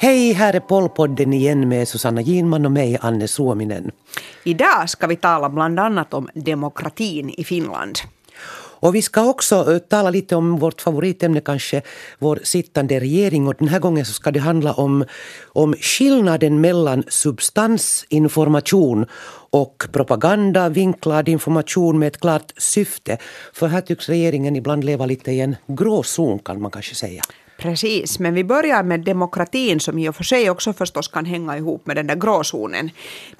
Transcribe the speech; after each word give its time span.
Hej, 0.00 0.32
här 0.32 0.54
är 0.54 0.60
Pollpodden 0.60 1.32
igen 1.32 1.68
med 1.68 1.88
Susanna 1.88 2.20
Ginman 2.20 2.66
och 2.66 2.72
mig, 2.72 2.98
Anne 3.00 3.28
Suominen. 3.28 3.90
Idag 4.44 4.90
ska 4.90 5.06
vi 5.06 5.16
tala 5.16 5.48
bland 5.48 5.80
annat 5.80 6.14
om 6.14 6.28
demokratin 6.34 7.30
i 7.30 7.44
Finland. 7.44 7.98
Och 8.80 8.94
vi 8.94 9.02
ska 9.02 9.24
också 9.24 9.72
eh, 9.72 9.78
tala 9.78 10.10
lite 10.10 10.36
om 10.36 10.58
vårt 10.58 10.80
favoritämne 10.80 11.40
kanske, 11.40 11.82
vår 12.18 12.40
sittande 12.42 13.00
regering. 13.00 13.48
Och 13.48 13.54
den 13.58 13.68
här 13.68 13.78
gången 13.78 14.04
så 14.04 14.12
ska 14.12 14.30
det 14.30 14.40
handla 14.40 14.72
om, 14.72 15.04
om 15.52 15.74
skillnaden 15.74 16.60
mellan 16.60 17.04
substansinformation 17.08 19.06
och 19.50 19.86
propaganda, 19.92 20.68
vinklad 20.68 21.28
information 21.28 21.98
med 21.98 22.08
ett 22.08 22.20
klart 22.20 22.52
syfte. 22.56 23.18
För 23.52 23.66
här 23.66 23.80
tycks 23.80 24.08
regeringen 24.08 24.56
ibland 24.56 24.84
leva 24.84 25.06
lite 25.06 25.32
i 25.32 25.40
en 25.40 25.56
gråzon 25.66 26.38
kan 26.38 26.60
man 26.62 26.70
kanske 26.70 26.94
säga. 26.94 27.22
Precis, 27.62 28.18
men 28.18 28.34
vi 28.34 28.44
börjar 28.44 28.82
med 28.82 29.00
demokratin 29.00 29.80
som 29.80 29.98
i 29.98 30.08
och 30.08 30.16
för 30.16 30.24
sig 30.24 30.50
också 30.50 30.72
förstås 30.72 31.08
kan 31.08 31.24
hänga 31.24 31.56
ihop 31.56 31.86
med 31.86 31.96
den 31.96 32.06
där 32.06 32.14
gråzonen. 32.14 32.90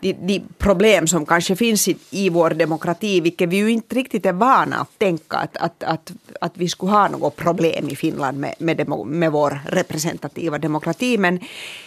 De, 0.00 0.12
de 0.12 0.42
problem 0.58 1.06
som 1.06 1.26
kanske 1.26 1.56
finns 1.56 1.88
i, 1.88 1.96
i 2.10 2.28
vår 2.28 2.50
demokrati, 2.50 3.20
vilket 3.20 3.48
vi 3.48 3.56
ju 3.56 3.70
inte 3.70 3.94
riktigt 3.94 4.26
är 4.26 4.32
vana 4.32 4.76
att 4.76 4.98
tänka 4.98 5.36
att, 5.36 5.56
att, 5.56 5.82
att, 5.82 6.12
att 6.40 6.52
vi 6.54 6.68
skulle 6.68 6.92
ha 6.92 7.08
något 7.08 7.36
problem 7.36 7.88
i 7.88 7.96
Finland 7.96 8.38
med, 8.38 8.54
med, 8.58 8.76
demo, 8.76 9.04
med 9.04 9.32
vår 9.32 9.60
representativa 9.66 10.58
demokrati. 10.58 11.18
Men 11.18 11.40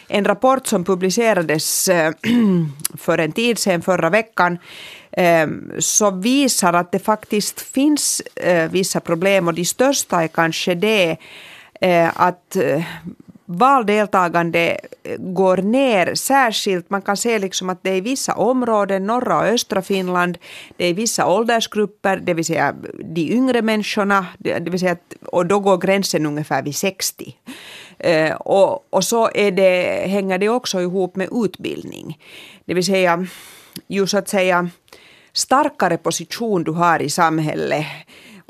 en 0.07 0.25
rapport 0.25 0.67
som 0.67 0.83
publicerades 0.83 1.89
eh, 1.89 2.13
för 2.97 3.17
en 3.17 3.31
tid 3.31 3.59
sedan, 3.59 3.81
förra 3.81 4.09
veckan, 4.09 4.57
eh, 5.11 5.47
så 5.79 6.11
visar 6.11 6.73
att 6.73 6.91
det 6.91 6.99
faktiskt 6.99 7.61
finns 7.61 8.21
eh, 8.35 8.71
vissa 8.71 8.99
problem 8.99 9.47
och 9.47 9.53
de 9.53 9.65
största 9.65 10.23
är 10.23 10.27
kanske 10.27 10.75
det 10.75 11.17
Eh, 11.81 12.11
att 12.15 12.55
eh, 12.55 12.83
valdeltagande 13.45 14.79
går 15.17 15.57
ner 15.57 16.15
särskilt. 16.15 16.89
Man 16.89 17.01
kan 17.01 17.17
se 17.17 17.39
liksom 17.39 17.69
att 17.69 17.83
det 17.83 17.89
är 17.89 17.95
i 17.95 18.01
vissa 18.01 18.33
områden, 18.33 19.07
norra 19.07 19.37
och 19.37 19.45
östra 19.45 19.81
Finland, 19.81 20.37
det 20.77 20.85
är 20.85 20.89
i 20.89 20.93
vissa 20.93 21.27
åldersgrupper, 21.27 22.17
det 22.17 22.33
vill 22.33 22.45
säga 22.45 22.75
de 23.03 23.21
yngre 23.21 23.61
människorna, 23.61 24.25
det 24.37 24.69
vill 24.69 24.79
säga 24.79 24.91
att, 24.91 25.13
och 25.25 25.45
då 25.45 25.59
går 25.59 25.77
gränsen 25.77 26.25
ungefär 26.25 26.63
vid 26.63 26.75
60. 26.75 27.35
Eh, 27.99 28.33
och, 28.33 28.87
och 28.89 29.03
så 29.03 29.29
är 29.33 29.51
det, 29.51 30.07
hänger 30.07 30.37
det 30.37 30.49
också 30.49 30.81
ihop 30.81 31.15
med 31.15 31.29
utbildning. 31.31 32.19
Det 32.65 32.73
vill 32.73 32.85
säga, 32.85 33.27
ju 33.87 34.07
så 34.07 34.17
att 34.17 34.29
säga 34.29 34.69
starkare 35.33 35.97
position 35.97 36.63
du 36.63 36.71
har 36.71 37.01
i 37.01 37.09
samhället 37.09 37.85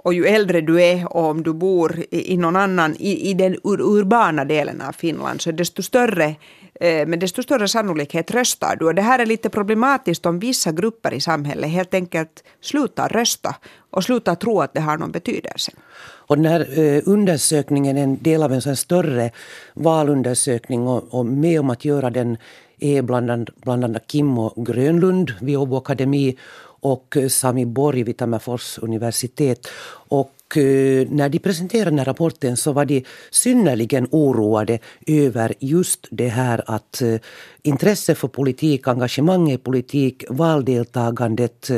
och 0.04 0.14
ju 0.14 0.26
äldre 0.26 0.62
du 0.62 0.82
är 0.82 1.18
och 1.18 1.26
om 1.26 1.44
du 1.44 1.54
bor 1.54 2.00
i, 2.12 2.34
i 2.34 2.38
någon 2.38 2.56
annan, 2.56 2.96
i, 3.00 3.30
i 3.30 3.34
den 3.34 3.54
ur, 3.54 3.82
urbana 3.82 4.46
delen 4.46 4.82
av 4.82 4.92
Finland, 4.92 5.42
så 5.42 5.52
desto 5.52 5.84
större 5.84 6.36
eh, 6.80 7.08
med 7.08 7.20
desto 7.20 7.44
större 7.44 7.68
sannolikhet 7.68 8.32
röstar 8.32 8.76
du. 8.76 8.86
Och 8.86 8.96
det 8.96 9.02
här 9.02 9.20
är 9.20 9.26
lite 9.26 9.50
problematiskt 9.50 10.26
om 10.26 10.40
vissa 10.40 10.72
grupper 10.72 11.14
i 11.14 11.22
samhället 11.22 11.70
helt 11.70 11.94
enkelt 11.94 12.44
slutar 12.62 13.10
rösta 13.10 13.56
och 13.90 14.04
slutar 14.04 14.36
tro 14.36 14.62
att 14.62 14.74
det 14.74 14.82
har 14.82 14.98
någon 14.98 15.12
betydelse. 15.12 15.72
Och 16.02 16.38
den 16.38 16.46
här 16.46 16.80
eh, 16.80 17.02
undersökningen 17.06 17.98
är 17.98 18.04
en 18.04 18.24
del 18.24 18.44
av 18.44 18.54
en 18.54 18.62
sån 18.62 18.76
större 18.76 19.32
valundersökning 19.74 20.88
och, 20.88 21.14
och 21.14 21.26
med 21.26 21.60
om 21.60 21.70
att 21.70 21.86
göra 21.86 22.10
den 22.10 22.38
är 22.80 23.02
bland 23.02 23.32
annat, 23.32 23.50
bland 23.56 23.84
annat 23.84 24.12
Kimmo 24.12 24.54
Grönlund 24.56 25.34
vid 25.42 25.58
Åbo 25.58 25.78
Akademi 25.78 26.38
och 26.82 27.18
eh, 27.18 27.28
Sami 27.28 27.66
Borg 27.66 28.04
vid 28.04 28.18
Tammerfors 28.18 28.80
universitet. 28.80 29.68
Och 30.10 30.58
eh, 30.58 31.08
när 31.10 31.30
de 31.30 31.40
presenterade 31.40 31.90
den 31.90 32.00
här 32.00 32.06
rapporten 32.06 32.58
så 32.58 32.72
var 32.72 32.86
de 32.86 33.04
synnerligen 33.32 34.08
oroade 34.12 34.80
över 35.08 35.54
just 35.60 36.08
det 36.12 36.28
här 36.28 36.64
att 36.66 37.02
eh, 37.02 37.16
intresse 37.62 38.16
för 38.16 38.28
politik, 38.28 38.88
engagemang 38.88 39.52
i 39.52 39.58
politik, 39.58 40.24
valdeltagandet 40.30 41.70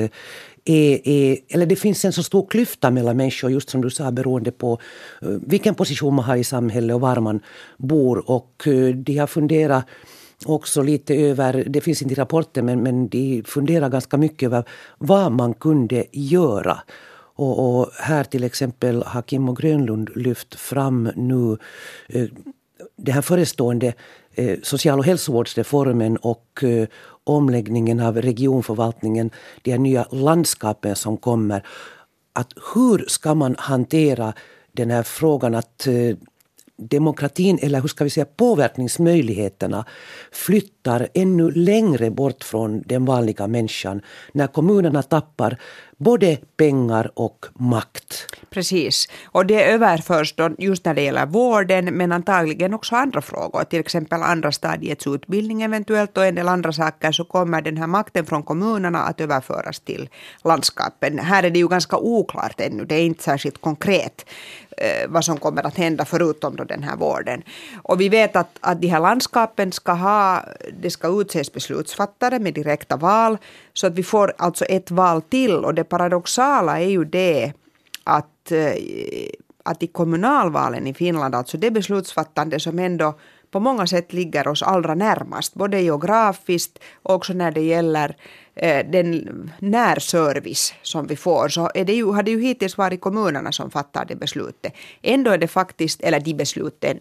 är, 0.66 1.08
är, 1.08 1.38
eller 1.50 1.66
det 1.66 1.75
finns 1.75 2.06
en 2.06 2.13
så 2.13 2.24
stor 2.24 2.47
klyfta 2.50 2.92
mellan 2.92 3.18
människor, 3.18 3.52
just 3.52 3.69
som 3.69 3.81
du 3.81 3.90
sa, 3.90 4.12
beroende 4.12 4.52
på 4.52 4.80
vilken 5.22 5.75
position 5.75 6.13
man 6.13 6.25
har 6.25 6.36
i 6.36 6.44
samhället 6.44 6.94
och 6.94 7.02
var 7.02 7.19
man 7.19 7.40
bor. 7.78 8.31
Och 8.31 8.68
de 8.96 9.18
har 9.18 9.28
funderat 9.28 9.86
också 10.46 10.81
lite 10.81 11.16
över, 11.16 11.64
det 11.68 11.81
finns 11.81 12.02
inte 12.02 12.14
i 12.14 12.18
rapporten, 12.18 12.66
men, 12.66 12.84
men 12.84 13.08
de 13.08 13.44
funderar 13.46 13.90
ganska 13.90 14.18
mycket 14.18 14.48
över 14.48 14.64
vad 14.98 15.31
man 15.31 15.54
kunde 15.54 16.06
göra. 16.12 16.80
Och, 17.36 17.80
och 17.80 17.90
här 17.94 18.24
till 18.24 18.44
exempel 18.44 19.04
har 19.04 19.22
Kim 19.22 19.50
och 19.50 19.58
Grönlund 19.58 20.09
lyft 20.16 20.56
fram 20.56 21.09
nu 21.16 21.58
eh, 22.09 22.26
den 22.96 23.14
här 23.14 23.22
förestående 23.22 23.94
eh, 24.36 24.59
social 24.64 25.00
och 25.00 25.06
hälsovårdsreformen 25.06 26.18
och 26.18 26.64
eh, 26.64 26.88
omläggningen 27.24 28.00
av 28.00 28.22
regionförvaltningen, 28.22 29.31
de 29.62 29.72
här 29.72 29.78
nya 29.78 30.08
landskapen 30.12 30.96
som 30.96 31.18
kommer. 31.18 31.66
Att 32.34 32.54
hur 32.75 33.06
ska 33.08 33.36
man 33.36 33.56
hantera 33.60 34.34
den 34.72 34.92
här 34.92 35.04
frågan 35.04 35.56
att 35.56 35.88
eh, 35.88 36.16
demokratin, 36.78 37.59
eller 37.61 37.81
hur 37.81 37.88
ska 37.88 38.03
vi 38.03 38.09
säga 38.09 38.25
påverkningsmöjligheterna 38.25 39.85
flyttar 40.31 41.07
ännu 41.13 41.51
längre 41.51 42.11
bort 42.11 42.44
från 42.44 42.81
den 42.81 43.06
vanliga 43.06 43.47
människan 43.47 44.01
när 44.31 44.47
kommunerna 44.47 45.03
tappar 45.03 45.57
både 45.97 46.38
pengar 46.57 47.12
och 47.13 47.45
makt. 47.53 48.25
Precis, 48.50 49.09
och 49.25 49.45
det 49.45 49.63
överförs 49.63 50.33
då 50.35 50.50
just 50.57 50.85
när 50.85 50.94
det 50.94 51.01
gäller 51.01 51.25
vården 51.25 51.85
men 51.85 52.12
antagligen 52.12 52.73
också 52.73 52.95
andra 52.95 53.22
frågor, 53.22 53.63
till 53.63 53.79
exempel 53.79 54.22
andra 54.22 54.51
stadiets 54.51 55.07
utbildning 55.07 55.62
eventuellt 55.62 56.17
och 56.17 56.25
en 56.25 56.35
del 56.35 56.47
andra 56.47 56.73
saker 56.73 57.12
så 57.12 57.25
kommer 57.25 57.62
den 57.62 57.78
här 57.78 57.88
makten 57.88 58.25
från 58.25 58.44
kommunerna 58.44 59.00
att 59.00 59.22
överföras 59.22 59.79
till 59.79 60.09
landskapen. 60.44 61.19
Här 61.19 61.44
är 61.44 61.50
det 61.50 61.59
ju 61.59 61.67
ganska 61.67 61.97
oklart 61.97 62.62
ännu, 62.62 62.85
det 62.85 62.95
är 62.95 63.06
inte 63.06 63.23
särskilt 63.23 63.62
konkret 63.62 64.25
eh, 64.78 65.09
vad 65.09 65.25
som 65.25 65.38
kommer 65.38 65.66
att 65.66 65.78
hända 65.78 66.06
förutom 66.06 66.56
då 66.56 66.63
den 66.63 66.84
här 66.84 66.95
vården. 66.95 67.44
Och 67.84 68.01
vi 68.01 68.09
vet 68.09 68.35
att, 68.35 68.57
att 68.59 68.81
de 68.81 68.88
här 68.88 69.00
landskapen 69.00 69.72
ska 69.72 69.91
ha, 69.91 70.44
det 70.81 70.89
ska 70.89 71.22
utses 71.22 71.53
beslutsfattare 71.53 72.39
med 72.39 72.53
direkta 72.53 72.95
val 72.95 73.38
så 73.73 73.88
att 73.88 73.94
vi 73.94 74.03
får 74.03 74.33
alltså 74.38 74.66
ett 74.66 74.91
val 74.91 75.22
till 75.22 75.56
och 75.56 75.73
det 75.73 75.83
paradoxala 75.83 76.79
är 76.79 76.89
ju 76.89 77.06
det 77.06 77.53
att, 78.03 78.51
eh, 78.51 78.73
att 79.63 79.83
i 79.83 79.88
kommunalvalen 79.88 80.88
i 80.88 80.94
Finland, 80.94 81.35
alltså 81.35 81.57
det 81.57 81.72
beslutsfattande 81.72 82.59
som 82.59 82.79
ändå 82.79 83.13
på 83.51 83.59
många 83.59 83.88
sätt 83.88 84.13
ligger 84.13 84.47
oss 84.47 84.63
allra 84.63 84.95
närmast, 84.95 85.53
både 85.53 85.81
geografiskt 85.81 86.79
och 87.03 87.16
också 87.16 87.33
när 87.33 87.51
det 87.51 87.62
gäller 87.62 88.09
eh, 88.09 88.16
den 88.86 89.52
närservice 89.59 90.74
som 90.81 91.08
vi 91.08 91.16
får, 91.16 91.50
så 91.50 91.72
är 91.74 91.86
det 91.86 91.94
ju, 91.94 92.06
har 92.06 92.24
det 92.24 92.31
ju 92.31 92.41
hittills 92.41 92.78
varit 92.78 93.02
kommunerna 93.02 93.52
som 93.52 93.72
fattar 93.72 94.06
det 94.06 94.16
beslutet. 94.16 94.74
Ändå 95.02 95.31
är 95.31 95.38
det 95.38 95.47
faktiskt, 95.47 96.02
eller 96.02 96.19
de 96.19 96.34
besluten, 96.34 97.00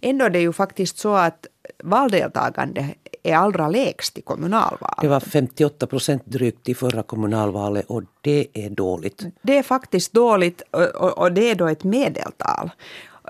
ändå 0.00 0.24
är 0.24 0.30
det 0.30 0.40
ju 0.40 0.52
faktiskt 0.52 0.98
så 0.98 1.14
att 1.14 1.46
valdeltagande 1.82 2.94
är 3.22 3.36
allra 3.36 3.68
lägst 3.68 4.18
i 4.18 4.22
kommunalval. 4.22 4.94
Det 5.00 5.08
var 5.08 5.20
58 5.20 5.86
procent 5.86 6.22
drygt 6.26 6.68
i 6.68 6.74
förra 6.74 7.02
kommunalvalet 7.02 7.84
och 7.86 8.02
det 8.20 8.46
är 8.52 8.70
dåligt. 8.70 9.26
Det 9.42 9.58
är 9.58 9.62
faktiskt 9.62 10.12
dåligt 10.12 10.62
och, 10.70 11.18
och 11.18 11.32
det 11.32 11.50
är 11.50 11.54
då 11.54 11.66
ett 11.66 11.84
medeltal. 11.84 12.70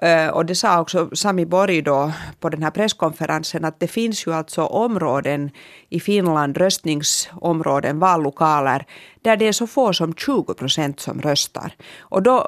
Eh, 0.03 0.29
och 0.29 0.47
det 0.47 0.55
sa 0.55 0.81
också 0.81 1.11
Sami 1.13 1.47
Borg 1.47 1.83
då 1.83 2.13
på 2.41 2.49
den 2.49 2.63
här 2.63 2.71
presskonferensen 2.71 3.65
att 3.65 3.81
det 3.81 3.89
finns 3.89 4.27
ju 4.27 4.35
alltså 4.35 4.63
områden 4.63 5.51
i 5.89 6.01
Finland, 6.01 6.57
röstningsområden, 6.57 7.99
vallokaler, 7.99 8.87
där 9.23 9.37
det 9.37 9.49
är 9.49 9.53
så 9.53 9.67
få 9.67 9.93
som 9.93 10.15
20 10.15 10.55
procent 10.55 11.01
som 11.01 11.21
röstar. 11.21 11.75
Och 12.01 12.23
då, 12.23 12.37
eh, 12.39 12.47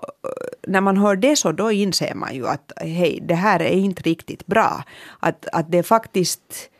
när 0.66 0.80
man 0.80 0.96
hör 0.96 1.16
det 1.16 1.36
så 1.36 1.52
då 1.52 1.72
inser 1.72 2.14
man 2.14 2.34
ju 2.34 2.48
att 2.48 2.72
hej, 2.76 3.20
det 3.22 3.34
här 3.34 3.62
är 3.62 3.70
inte 3.70 4.02
riktigt 4.02 4.46
bra. 4.46 4.84
Att, 5.20 5.46
att 5.52 5.72
det 5.72 5.78
är 5.78 5.82
faktiskt 5.82 6.70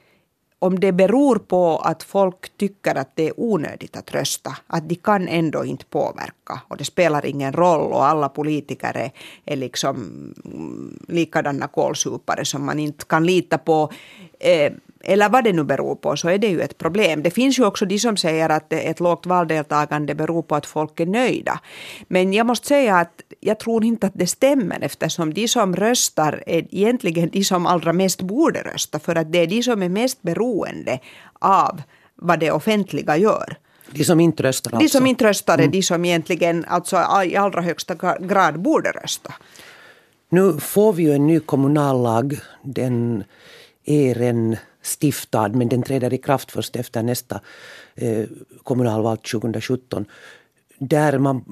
om 0.66 0.80
det 0.80 0.92
beror 0.92 1.36
på 1.38 1.76
att 1.76 2.02
folk 2.02 2.56
tycker 2.56 2.94
att 2.94 3.16
det 3.16 3.28
är 3.28 3.32
onödigt 3.36 3.96
att 3.96 4.14
rösta, 4.14 4.56
att 4.66 4.88
de 4.88 4.94
kan 4.94 5.28
ändå 5.28 5.64
inte 5.64 5.84
påverka 5.84 6.60
och 6.68 6.76
det 6.76 6.84
spelar 6.84 7.26
ingen 7.26 7.52
roll 7.52 7.92
och 7.92 8.06
alla 8.06 8.28
politiker 8.28 8.96
är, 8.96 9.10
är 9.44 9.56
liksom 9.56 9.96
mm, 10.44 10.98
likadana 11.08 11.66
kålsupare 11.66 12.44
som 12.44 12.66
man 12.66 12.78
inte 12.78 13.04
kan 13.04 13.26
lita 13.26 13.58
på. 13.58 13.92
Eh, 14.40 14.72
eller 15.04 15.28
vad 15.28 15.44
det 15.44 15.52
nu 15.52 15.64
beror 15.64 15.94
på, 15.94 16.16
så 16.16 16.28
är 16.28 16.38
det 16.38 16.46
ju 16.46 16.60
ett 16.60 16.78
problem. 16.78 17.22
Det 17.22 17.30
finns 17.30 17.58
ju 17.58 17.64
också 17.64 17.86
de 17.86 17.98
som 17.98 18.16
säger 18.16 18.48
att 18.48 18.72
ett 18.72 19.00
lågt 19.00 19.26
valdeltagande 19.26 20.14
beror 20.14 20.42
på 20.42 20.54
att 20.54 20.66
folk 20.66 21.00
är 21.00 21.06
nöjda. 21.06 21.60
Men 22.08 22.32
jag 22.32 22.46
måste 22.46 22.66
säga 22.66 22.96
att 22.96 23.20
jag 23.40 23.58
tror 23.58 23.84
inte 23.84 24.06
att 24.06 24.12
det 24.14 24.26
stämmer 24.26 24.78
eftersom 24.82 25.34
de 25.34 25.48
som 25.48 25.76
röstar 25.76 26.42
är 26.46 26.66
egentligen 26.70 27.28
de 27.32 27.44
som 27.44 27.66
allra 27.66 27.92
mest 27.92 28.22
borde 28.22 28.62
rösta 28.62 28.98
för 28.98 29.16
att 29.16 29.32
det 29.32 29.38
är 29.38 29.46
de 29.46 29.62
som 29.62 29.82
är 29.82 29.88
mest 29.88 30.22
beroende 30.22 30.98
av 31.38 31.82
vad 32.14 32.40
det 32.40 32.50
offentliga 32.50 33.16
gör. 33.16 33.56
De 33.90 34.04
som 34.04 34.20
inte 34.20 34.42
röstar 34.42 34.70
De 34.70 34.76
alltså. 34.76 34.98
som 34.98 35.06
inte 35.06 35.24
röstar 35.24 35.58
är 35.58 35.68
de 35.68 35.82
som 35.82 36.04
egentligen 36.04 36.64
alltså 36.68 36.96
i 37.24 37.36
allra 37.36 37.60
högsta 37.60 37.94
grad 38.20 38.60
borde 38.60 38.90
rösta. 38.90 39.34
Nu 40.28 40.60
får 40.60 40.92
vi 40.92 41.02
ju 41.02 41.12
en 41.12 41.26
ny 41.26 41.40
kommunallag. 41.40 42.38
Den 42.62 43.24
är 43.84 44.22
en 44.22 44.56
stiftad 44.86 45.48
men 45.48 45.68
den 45.68 45.82
träder 45.82 46.12
i 46.14 46.18
kraft 46.18 46.50
först 46.50 46.76
efter 46.76 47.02
nästa 47.02 47.40
eh, 47.94 48.24
kommunalval 48.62 49.16
2017. 49.16 50.04
Där 50.78 51.18
man 51.18 51.44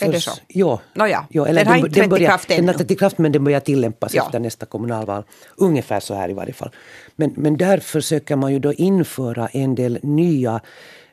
Är 0.00 0.12
det 0.12 0.20
så? 0.20 0.30
Ja. 0.48 0.80
Nåja, 0.94 1.26
ja 1.30 1.44
den 1.44 1.66
har 1.66 1.76
inte 1.76 1.90
trätt 1.90 2.20
i 2.20 2.24
kraft 2.24 2.48
Den 2.48 2.58
ännu. 2.58 2.66
har 2.72 2.78
trätt 2.78 2.90
i 2.90 2.96
kraft 2.96 3.18
men 3.18 3.32
den 3.32 3.44
börjar 3.44 3.60
tillämpas 3.60 4.14
Ja. 4.14 4.24
efter 4.26 4.38
nästa 4.40 4.66
kommunalval. 4.66 5.22
Ungefär 5.56 6.00
så 6.00 6.14
här 6.14 6.28
i 6.30 6.32
varje 6.32 6.52
fall. 6.52 6.70
Men, 7.16 7.32
men 7.36 7.56
där 7.56 7.78
försöker 7.78 8.36
man 8.36 8.52
ju 8.52 8.58
då 8.58 8.72
införa 8.72 9.48
en 9.48 9.74
del 9.74 9.98
nya 10.02 10.60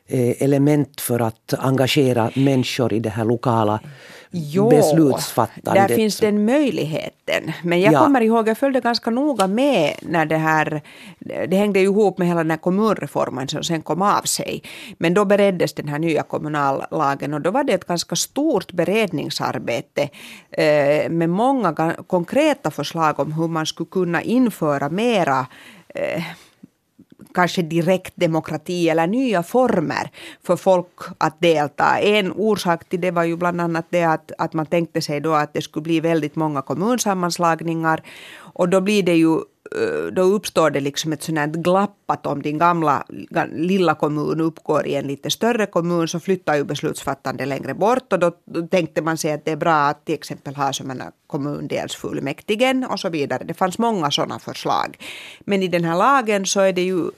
element 0.08 1.00
för 1.00 1.20
att 1.20 1.54
engagera 1.58 2.30
människor 2.34 2.92
i 2.92 3.00
det 3.00 3.10
här 3.10 3.24
lokala 3.24 3.80
beslutsfattandet. 4.70 5.88
där 5.88 5.96
finns 5.96 6.18
den 6.18 6.44
möjligheten. 6.44 7.52
Men 7.64 7.80
jag 7.80 7.92
Ja. 7.92 8.00
kommer 8.04 8.20
ihåg, 8.20 8.48
jag 8.48 8.58
följde 8.58 8.80
ganska 8.80 9.10
noga 9.10 9.46
med 9.46 9.94
när 10.02 10.26
det 10.26 10.36
här, 10.36 10.82
det 11.48 11.56
hängde 11.56 11.78
ju 11.80 11.84
ihop 11.84 12.18
med 12.18 12.28
hela 12.28 12.42
den 12.42 12.50
här 12.50 12.58
kommunreformen 12.58 13.48
som 13.48 13.62
sen 13.62 13.82
kom 13.82 14.02
av 14.02 14.22
sig. 14.22 14.62
Men 14.98 15.14
då 15.14 15.24
bereddes 15.24 15.72
den 15.74 15.88
här 15.88 15.98
nya 15.98 16.22
kommunallagen 16.22 17.34
och 17.34 17.40
då 17.40 17.50
var 17.50 17.64
det 17.64 17.72
ett 17.72 17.84
ganska 17.86 18.16
stort 18.16 18.72
beredningsarbete 18.72 20.08
eh, 20.50 21.10
med 21.10 21.30
många 21.30 21.72
ga- 21.72 22.02
konkreta 22.06 22.70
förslag 22.70 23.20
om 23.20 23.32
hur 23.32 23.48
man 23.48 23.66
skulle 23.66 23.88
kunna 23.90 24.22
införa 24.22 24.88
mera 24.88 25.46
eh, 25.94 26.22
kanske 27.34 27.62
direktdemokrati 27.62 28.88
eller 28.88 29.06
nya 29.06 29.42
former 29.42 30.10
för 30.42 30.56
folk 30.56 30.86
att 31.18 31.40
delta. 31.40 31.98
En 31.98 32.32
orsak 32.32 32.88
till 32.88 33.00
det 33.00 33.10
var 33.10 33.24
ju 33.24 33.36
bland 33.36 33.60
annat 33.60 33.86
det 33.90 34.04
att, 34.04 34.32
att 34.38 34.52
man 34.52 34.66
tänkte 34.66 35.00
sig 35.00 35.20
då 35.20 35.32
att 35.32 35.52
det 35.54 35.62
skulle 35.62 35.82
bli 35.82 36.00
väldigt 36.00 36.36
många 36.36 36.62
kommunsammanslagningar 36.62 38.02
och 38.58 38.68
då 38.68 38.80
blir 38.80 39.02
det 39.02 39.14
ju 39.14 39.38
då 40.12 40.22
uppstår 40.22 40.70
det 40.70 40.80
liksom 40.80 41.12
ett 41.12 41.22
sånt 41.22 41.56
glapp 41.56 41.96
att 42.06 42.26
om 42.26 42.42
din 42.42 42.58
gamla 42.58 43.04
ga- 43.08 43.54
lilla 43.54 43.94
kommun 43.94 44.40
uppgår 44.40 44.86
i 44.86 44.94
en 44.94 45.06
lite 45.06 45.30
större 45.30 45.66
kommun 45.66 46.08
så 46.08 46.20
flyttar 46.20 46.56
ju 46.56 46.64
beslutsfattande 46.64 47.46
längre 47.46 47.74
bort 47.74 48.12
och 48.12 48.18
då, 48.18 48.32
då 48.44 48.66
tänkte 48.66 49.02
man 49.02 49.16
sig 49.18 49.32
att 49.32 49.44
det 49.44 49.50
är 49.52 49.56
bra 49.56 49.74
att 49.74 50.04
till 50.04 50.14
exempel 50.14 50.54
ha 50.56 50.72
som 50.72 50.90
en 50.90 51.02
kommundelsfullmäktigen 51.26 52.84
och 52.84 53.00
så 53.00 53.08
vidare. 53.08 53.44
Det 53.44 53.54
fanns 53.54 53.78
många 53.78 54.10
sådana 54.10 54.38
förslag. 54.38 54.96
Men 55.40 55.62
i 55.62 55.68
den 55.68 55.84
här 55.84 55.96
lagen 55.98 56.46
så 56.46 56.60
är 56.60 56.72
det 56.72 56.82
ju 56.82 57.10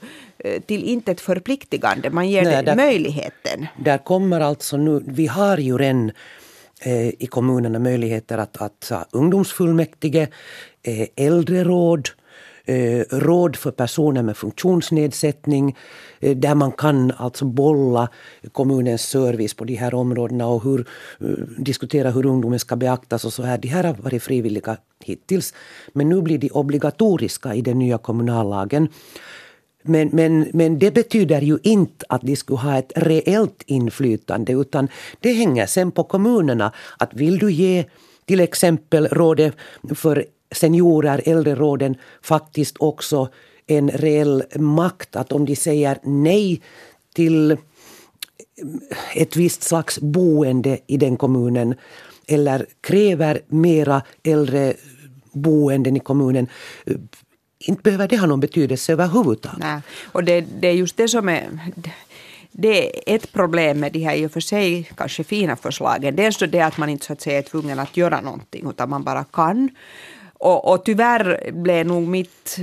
till 0.67 0.83
intet 0.83 1.21
förpliktigande. 1.21 2.09
Man 2.09 2.29
ger 2.29 2.43
Nej, 2.43 2.63
där- 2.63 2.75
möjligheten. 2.75 3.67
Där 3.79 3.97
kommer 3.97 4.39
alltså 4.41 4.77
nu, 4.77 5.03
vi 5.07 5.27
har 5.27 5.57
ju 5.57 5.77
redan 5.77 6.11
i 7.19 7.27
kommunerna 7.27 7.79
möjligheter 7.79 8.37
att, 8.37 8.61
att 8.61 8.87
ha 8.89 9.05
ungdomsfullmäktige, 9.11 10.27
äldreråd, 11.15 12.09
eh, 12.65 13.03
råd 13.09 13.55
för 13.55 13.71
personer 13.71 14.23
med 14.23 14.37
funktionsnedsättning 14.37 15.77
eh, 16.19 16.37
där 16.37 16.55
man 16.55 16.71
kan 16.71 17.11
alltså 17.11 17.45
bolla 17.45 18.09
kommunens 18.51 19.01
service 19.01 19.53
på 19.53 19.65
de 19.65 19.75
här 19.75 19.93
områdena 19.93 20.47
och 20.47 20.63
hur, 20.63 20.87
eh, 21.19 21.27
diskutera 21.57 22.11
hur 22.11 22.25
ungdomen 22.25 22.59
ska 22.59 22.75
beaktas 22.75 23.25
och 23.25 23.33
så 23.33 23.43
här. 23.43 23.57
De 23.57 23.67
här 23.67 23.83
har 23.83 23.93
varit 23.93 24.23
frivilliga 24.23 24.77
hittills 25.03 25.53
men 25.93 26.09
nu 26.09 26.21
blir 26.21 26.37
de 26.37 26.49
obligatoriska 26.49 27.55
i 27.55 27.61
den 27.61 27.79
nya 27.79 27.97
kommunallagen. 27.97 28.87
Men, 29.83 30.09
men, 30.13 30.47
men 30.53 30.79
det 30.79 30.91
betyder 30.91 31.41
ju 31.41 31.57
inte 31.63 32.05
att 32.09 32.21
de 32.21 32.35
skulle 32.35 32.59
ha 32.59 32.77
ett 32.77 32.91
reellt 32.95 33.63
inflytande 33.65 34.53
utan 34.53 34.87
det 35.19 35.33
hänger 35.33 35.65
sen 35.65 35.91
på 35.91 36.03
kommunerna. 36.03 36.71
Att 36.97 37.13
vill 37.13 37.39
du 37.39 37.51
ge 37.51 37.85
till 38.25 38.39
exempel 38.39 39.07
rådet 39.07 39.55
för 39.95 40.25
seniorer, 40.51 41.21
äldreråden, 41.25 41.95
faktiskt 42.21 42.75
också 42.79 43.29
en 43.67 43.89
reell 43.89 44.43
makt 44.55 45.15
att 45.15 45.31
om 45.31 45.45
de 45.45 45.55
säger 45.55 45.99
nej 46.03 46.61
till 47.13 47.51
eh, 47.51 47.57
ett 49.15 49.35
visst 49.35 49.63
slags 49.63 49.99
boende 49.99 50.79
i 50.87 50.97
den 50.97 51.17
kommunen 51.17 51.75
eller 52.27 52.65
kräver 52.81 53.41
mera 53.47 54.01
äldreboenden 54.23 55.97
i 55.97 55.99
kommunen 55.99 56.47
eh, 56.85 56.95
inte 57.59 57.81
behöver 57.81 58.07
det 58.07 58.17
ha 58.17 58.27
någon 58.27 58.39
betydelse 58.39 58.93
överhuvudtaget. 58.93 59.59
Nej. 59.59 59.81
Och 60.11 60.23
det, 60.23 60.41
det 60.41 60.67
är 60.67 60.73
just 60.73 60.97
det 60.97 61.07
som 61.07 61.29
är 61.29 61.49
det 62.51 62.87
är 62.87 63.15
ett 63.15 63.31
problem 63.31 63.79
med 63.79 63.91
de 63.91 63.99
här 63.99 64.15
i 64.15 64.25
och 64.25 64.31
för 64.31 64.39
sig 64.39 64.91
kanske 64.97 65.23
fina 65.23 65.55
förslagen. 65.55 66.15
Dels 66.15 66.37
då 66.37 66.45
det 66.45 66.61
att 66.61 66.77
man 66.77 66.89
inte 66.89 67.05
så 67.05 67.13
att 67.13 67.21
säga 67.21 67.37
är 67.37 67.41
tvungen 67.41 67.79
att 67.79 67.97
göra 67.97 68.21
någonting 68.21 68.69
utan 68.69 68.89
man 68.89 69.03
bara 69.03 69.23
kan. 69.23 69.69
Och, 70.41 70.71
och 70.73 70.85
tyvärr 70.85 71.51
blev 71.51 71.85
nog 71.85 72.07
mitt 72.07 72.59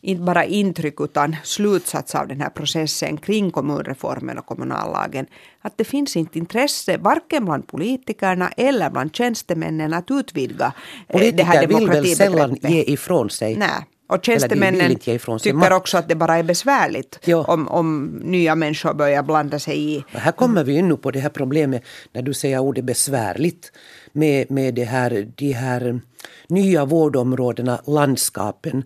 inte 0.00 0.22
bara 0.22 0.44
intryck 0.44 1.00
utan 1.00 1.36
slutsats 1.44 2.14
av 2.14 2.28
den 2.28 2.40
här 2.40 2.50
processen 2.50 3.16
kring 3.16 3.50
kommunreformen 3.50 4.38
och 4.38 4.46
kommunallagen 4.46 5.26
att 5.60 5.78
det 5.78 5.84
finns 5.84 6.16
inte 6.16 6.38
intresse 6.38 6.96
varken 6.96 7.44
bland 7.44 7.66
politikerna 7.66 8.48
eller 8.56 8.90
bland 8.90 9.16
tjänstemännen 9.16 9.94
att 9.94 10.10
utvidga 10.10 10.72
eh, 11.08 11.34
det 11.34 11.42
här 11.42 11.66
Politiker 11.66 11.78
vill 11.78 11.88
väl 11.88 12.06
sällan 12.06 12.32
demokratibegreppet. 12.36 12.88
ge 12.88 12.92
ifrån 12.94 13.30
sig. 13.30 13.56
Nej. 13.56 13.86
Och 14.08 14.24
tjänstemännen 14.24 14.96
tycker 14.98 15.72
också 15.72 15.98
att 15.98 16.08
det 16.08 16.14
bara 16.14 16.36
är 16.36 16.42
besvärligt 16.42 17.18
Ja. 17.24 17.44
om, 17.48 17.68
om 17.68 18.06
nya 18.24 18.54
människor 18.54 18.94
börjar 18.94 19.22
blanda 19.22 19.58
sig 19.58 19.94
i. 19.94 20.04
Här 20.12 20.32
kommer 20.32 20.64
vi 20.64 20.76
in 20.78 20.88
nu 20.88 20.96
på 20.96 21.10
det 21.10 21.20
här 21.20 21.28
problemet 21.28 21.82
när 22.12 22.22
du 22.22 22.34
säger 22.34 22.58
ordet 22.58 22.84
besvärligt 22.84 23.72
med, 24.12 24.50
med 24.50 24.74
det 24.74 24.84
här, 24.84 25.28
de 25.36 25.52
här 25.52 26.00
nya 26.46 26.84
vårdområdena, 26.84 27.80
landskapen. 27.86 28.84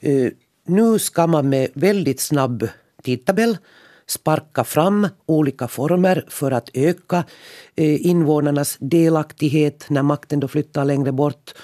Eh, 0.00 0.32
nu 0.66 0.98
ska 0.98 1.26
man 1.26 1.48
med 1.48 1.68
väldigt 1.74 2.20
snabb 2.20 2.68
tidtabell 3.02 3.58
sparka 4.06 4.64
fram 4.64 5.08
olika 5.26 5.68
former 5.68 6.24
för 6.28 6.50
att 6.50 6.70
öka 6.74 7.24
eh, 7.76 8.06
invånarnas 8.06 8.76
delaktighet 8.80 9.86
när 9.88 10.02
makten 10.02 10.40
då 10.40 10.48
flyttar 10.48 10.84
längre 10.84 11.12
bort. 11.12 11.54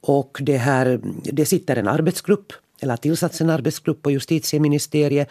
Och 0.00 0.38
det, 0.42 0.56
här, 0.56 1.00
det 1.24 1.46
sitter 1.46 1.76
en 1.76 1.88
arbetsgrupp, 1.88 2.52
eller 2.80 2.92
har 2.92 2.96
tillsatts 2.96 3.40
en 3.40 3.50
arbetsgrupp 3.50 4.02
på 4.02 4.10
justitieministeriet 4.10 5.28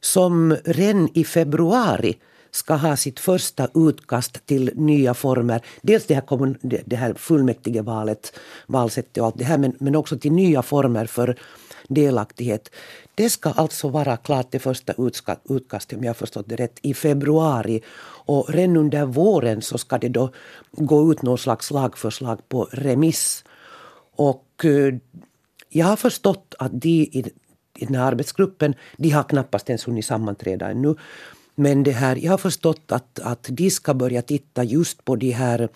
som 0.00 0.56
redan 0.64 1.08
i 1.14 1.24
februari 1.24 2.16
ska 2.54 2.74
ha 2.74 2.96
sitt 2.96 3.20
första 3.20 3.68
utkast 3.74 4.46
till 4.46 4.70
nya 4.74 5.14
former. 5.14 5.62
Dels 5.82 6.06
det 6.06 6.14
här, 6.14 6.20
kommun, 6.20 6.58
det 6.62 6.96
här 6.96 7.14
fullmäktigevalet, 7.14 8.38
valsättet 8.66 9.18
och 9.18 9.26
allt 9.26 9.38
det 9.38 9.44
här, 9.44 9.58
men, 9.58 9.76
men 9.78 9.96
också 9.96 10.18
till 10.18 10.32
nya 10.32 10.62
former 10.62 11.06
för 11.06 11.36
delaktighet. 11.88 12.70
Det 13.14 13.30
ska 13.30 13.50
alltså 13.50 13.88
vara 13.88 14.16
klart 14.16 14.46
det 14.50 14.58
första 14.58 14.94
utkastet, 15.48 15.98
om 15.98 16.04
jag 16.04 16.16
förstått 16.16 16.48
det 16.48 16.56
rätt, 16.56 16.78
i 16.82 16.94
februari. 16.94 17.82
Och 18.26 18.50
redan 18.50 18.76
under 18.76 19.04
våren 19.04 19.62
så 19.62 19.78
ska 19.78 19.98
det 19.98 20.08
då 20.08 20.30
gå 20.72 21.12
ut 21.12 21.22
någon 21.22 21.38
slags 21.38 21.70
lagförslag 21.70 22.48
på 22.48 22.68
remiss. 22.72 23.44
Och 24.16 24.64
eh, 24.64 24.94
jag 25.68 25.86
har 25.86 25.96
förstått 25.96 26.54
att 26.58 26.80
de 26.80 26.88
i, 26.88 27.32
i 27.78 27.84
den 27.84 27.94
här 27.94 28.04
arbetsgruppen, 28.04 28.74
de 28.96 29.10
har 29.10 29.22
knappast 29.22 29.68
ens 29.68 29.88
hunnit 29.88 30.06
sammanträda 30.06 30.70
ännu. 30.70 30.96
Men 31.54 31.82
det 31.82 31.92
här, 31.92 32.16
jag 32.16 32.30
har 32.30 32.38
förstått 32.38 32.92
att, 32.92 33.18
att 33.18 33.46
de 33.50 33.70
ska 33.70 33.94
börja 33.94 34.22
titta 34.22 34.64
just 34.64 35.04
på 35.04 35.16
de 35.16 35.30
här 35.30 35.68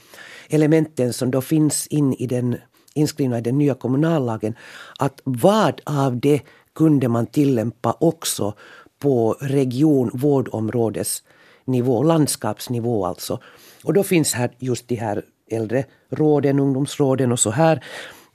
elementen 0.49 1.12
som 1.12 1.30
då 1.30 1.40
finns 1.40 1.87
in 1.87 2.14
i 2.14 2.26
den, 2.26 2.56
inskrivna 2.94 3.38
i 3.38 3.40
den 3.40 3.58
nya 3.58 3.75
kommunallagen. 3.75 4.54
Att 4.99 5.20
vad 5.25 5.80
av 5.85 6.20
det 6.20 6.40
kunde 6.75 7.08
man 7.08 7.26
tillämpa 7.26 7.97
också 8.00 8.54
på 8.99 9.37
region, 9.40 10.11
vårdområdesnivå, 10.14 12.02
landskapsnivå 12.02 13.06
alltså. 13.06 13.40
Och 13.85 13.92
då 13.92 14.02
finns 14.02 14.35
här 14.35 14.50
just 14.58 14.88
de 14.88 14.94
här 14.94 15.23
äldreråden, 15.50 16.61
ungdomsråden 16.61 17.32
och 17.32 17.40
så 17.40 17.50
här. 17.50 17.85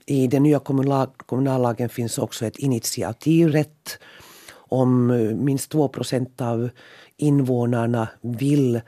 I 0.06 0.26
den 0.26 0.42
nya 0.42 0.58
kommunallagen 1.16 1.88
finns 1.88 2.18
också 2.18 2.46
ett 2.46 2.58
initiativrätt 2.58 3.98
om 4.74 5.10
eh, 5.10 5.36
minst 5.36 5.70
2 5.70 5.88
procent 5.88 6.40
av 6.40 6.70
invånarna 7.16 8.08
vill 8.20 8.80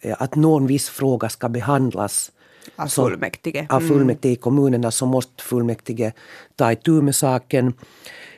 eh, 0.00 0.16
att 0.22 0.34
någon 0.34 0.66
viss 0.66 0.88
fråga 0.88 1.28
ska 1.28 1.48
behandlas 1.48 2.32
Av 2.76 2.86
fullmäktige. 2.88 3.66
av 3.68 3.80
fullmäktige 3.80 4.32
i 4.32 4.36
kommunerna 4.36 4.90
så 4.90 5.06
måste 5.06 5.42
fullmäktige 5.42 6.12
ta 6.56 6.72
itu 6.72 7.02
med 7.02 7.14
saken. 7.14 7.72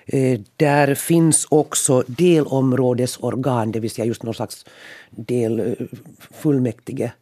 Eh, 0.06 0.40
Där 0.56 0.94
finns 0.94 1.46
också 1.50 2.04
delområdesorgan, 2.06 3.72
det 3.72 3.80
vill 3.80 3.90
säga 3.90 4.04
just 4.06 4.22
någon 4.22 4.34
slags 4.34 4.64
del 5.10 5.60
eh, 5.60 5.86
fullmäktige. 6.30 7.12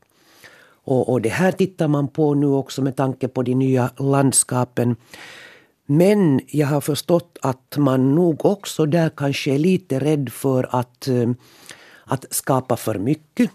Och, 0.85 1.09
och 1.09 1.21
det 1.21 1.29
här 1.29 1.53
tittar 1.53 1.89
man 1.89 2.09
på 2.09 2.35
nu 2.35 2.47
också 2.47 2.83
med 2.83 2.97
tanke 2.97 3.29
på 3.29 3.43
de 3.43 3.55
nya 3.55 3.91
landskapen. 3.97 4.97
Men 5.87 6.41
jag 6.47 6.67
har 6.67 6.81
förstått 6.81 7.39
att 7.43 7.77
man 7.77 8.15
nog 8.15 8.45
också 8.45 8.87
där 8.87 9.11
kanske 9.17 9.55
är 9.55 9.59
lite 9.59 9.99
rädd 9.99 10.33
för 10.33 10.69
att, 10.71 11.09
eh, 11.09 11.31
att 12.09 12.25
skapa 12.31 12.77
för 12.77 12.99
mycket 12.99 13.51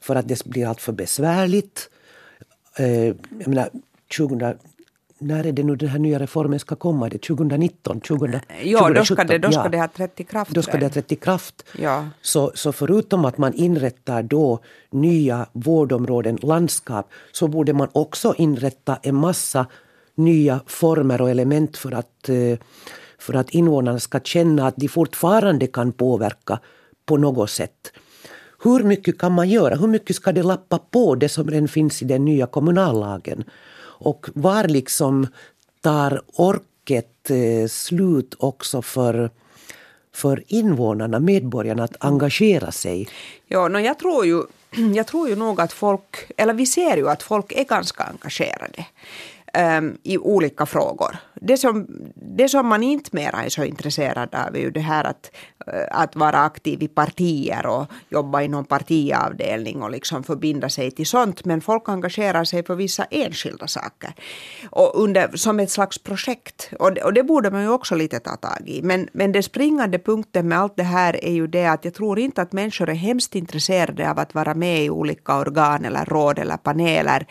för 0.00 0.16
att 0.16 0.28
det 0.28 0.44
blir 0.44 0.66
allt 0.66 0.80
för 0.80 0.92
besvärligt. 0.92 1.90
Eh, 2.76 3.06
jag 3.06 3.48
menar, 3.48 3.70
2000, 4.16 4.58
när 5.22 5.46
är 5.46 5.52
det 5.52 5.62
nu 5.62 5.76
den 5.76 5.88
här 5.88 5.98
nya 5.98 6.18
reformen 6.18 6.58
ska 6.58 6.76
komma? 6.76 7.08
Det 7.08 7.18
2019? 7.18 8.00
20, 8.00 8.40
ja, 8.62 8.78
2017? 8.78 8.94
då 8.94 9.04
ska, 9.04 9.24
det, 9.24 9.38
då 9.38 9.52
ska 9.52 9.62
ja. 9.62 9.68
det 9.68 9.78
ha 9.78 9.88
trätt 9.88 10.20
i 10.20 10.24
kraft. 10.24 10.50
Då 10.50 10.62
ska 10.62 10.78
det 10.78 10.84
ha 10.84 10.90
trätt 10.90 11.12
i 11.12 11.16
kraft. 11.16 11.64
Ja. 11.78 12.08
Så, 12.22 12.52
så 12.54 12.72
förutom 12.72 13.24
att 13.24 13.38
man 13.38 13.54
inrättar 13.54 14.22
då 14.22 14.58
nya 14.90 15.46
vårdområden, 15.52 16.38
landskap, 16.42 17.10
så 17.32 17.48
borde 17.48 17.72
man 17.72 17.88
också 17.92 18.34
inrätta 18.38 18.98
en 19.02 19.14
massa 19.14 19.66
nya 20.14 20.60
former 20.66 21.20
och 21.20 21.30
element 21.30 21.76
för 21.76 21.92
att, 21.92 22.28
eh, 22.28 22.58
för 23.18 23.34
att 23.34 23.50
invånarna 23.50 23.98
ska 23.98 24.20
känna 24.20 24.66
att 24.66 24.76
de 24.76 24.88
fortfarande 24.88 25.66
kan 25.66 25.92
påverka 25.92 26.58
på 27.06 27.16
något 27.16 27.50
sätt. 27.50 27.92
Hur 28.64 28.84
mycket 28.84 29.18
kan 29.18 29.32
man 29.32 29.48
göra? 29.48 29.74
Hur 29.74 29.88
mycket 29.88 30.16
ska 30.16 30.32
det 30.32 30.42
lappa 30.42 30.78
på 30.78 31.14
det 31.14 31.28
som 31.28 31.50
redan 31.50 31.68
finns 31.68 32.02
i 32.02 32.04
den 32.04 32.24
nya 32.24 32.46
kommunallagen? 32.46 33.44
Och 33.84 34.26
var 34.34 34.64
liksom 34.68 35.26
tar 35.80 36.22
orket 36.36 37.30
eh, 37.30 37.68
slut 37.68 38.34
också 38.38 38.82
för 38.82 39.30
för 40.14 40.44
invånarna, 40.46 41.20
medborgarna, 41.20 41.84
att 41.84 42.04
engagera 42.04 42.72
sig? 42.72 43.08
Ja, 43.46 43.68
no, 43.68 43.78
jag, 43.78 43.98
tror 43.98 44.26
ju, 44.26 44.42
jag 44.94 45.06
tror 45.06 45.28
ju 45.28 45.36
nog 45.36 45.60
att 45.60 45.72
folk, 45.72 46.30
eller 46.36 46.54
vi 46.54 46.66
ser 46.66 46.96
ju 46.96 47.08
att 47.08 47.22
folk 47.22 47.52
är 47.52 47.64
ganska 47.64 48.02
engagerade 48.04 48.86
um, 49.58 49.98
i 50.02 50.18
olika 50.18 50.66
frågor. 50.66 51.16
Det 51.34 51.56
som, 51.56 51.86
det 52.14 52.48
som 52.48 52.66
man 52.66 52.82
inte 52.82 53.10
mera 53.12 53.44
är 53.44 53.48
så 53.48 53.64
intresserad 53.64 54.34
av 54.34 54.56
är 54.56 54.60
ju 54.60 54.70
det 54.70 54.80
här 54.80 55.04
att, 55.04 55.30
eh, 55.66 56.00
att 56.00 56.16
vara 56.16 56.38
aktiv 56.38 56.82
i 56.82 56.88
partier 56.88 57.66
och 57.66 57.86
jobba 58.08 58.42
i 58.42 58.48
någon 58.48 58.64
partiavdelning 58.64 59.82
och 59.82 59.90
liksom 59.90 60.22
förbinda 60.22 60.68
sig 60.68 60.90
till 60.90 61.06
sånt. 61.06 61.44
Men 61.44 61.60
folk 61.60 61.88
engagerar 61.88 62.44
sig 62.44 62.64
för 62.64 62.74
vissa 62.74 63.04
enskilda 63.04 63.66
saker 63.66 64.14
och 64.70 65.02
under, 65.02 65.36
som 65.36 65.60
ett 65.60 65.70
slags 65.70 65.98
projekt. 65.98 66.70
Och 66.78 66.94
det, 66.94 67.02
och 67.02 67.12
det 67.12 67.22
borde 67.22 67.50
man 67.50 67.62
ju 67.62 67.68
också 67.68 67.94
lite 67.94 68.20
ta 68.20 68.36
tag 68.36 68.68
i. 68.68 68.82
Men, 68.82 69.08
men 69.12 69.32
den 69.32 69.42
springande 69.42 69.98
punkten 69.98 70.48
med 70.48 70.58
allt 70.58 70.76
det 70.76 70.82
här 70.82 71.24
är 71.24 71.32
ju 71.32 71.46
det 71.46 71.66
att 71.66 71.84
jag 71.84 71.94
tror 71.94 72.18
inte 72.18 72.42
att 72.42 72.52
människor 72.52 72.88
är 72.88 72.94
hemskt 72.94 73.34
intresserade 73.34 74.10
av 74.10 74.18
att 74.18 74.34
vara 74.34 74.54
med 74.54 74.84
i 74.84 74.90
olika 74.90 75.38
organ 75.38 75.84
eller 75.84 76.04
råd 76.04 76.38
eller 76.38 76.56
paneler 76.56 77.26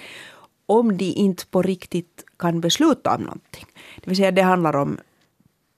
om 0.72 0.98
de 0.98 1.06
inte 1.06 1.46
på 1.46 1.62
riktigt 1.62 2.26
kan 2.40 2.62
besluta 2.62 3.16
om 3.16 3.22
någonting. 3.22 3.66
Det 3.96 4.10
vill 4.10 4.18
säga 4.18 4.32
det 4.32 4.42
handlar 4.42 4.76
om 4.76 4.98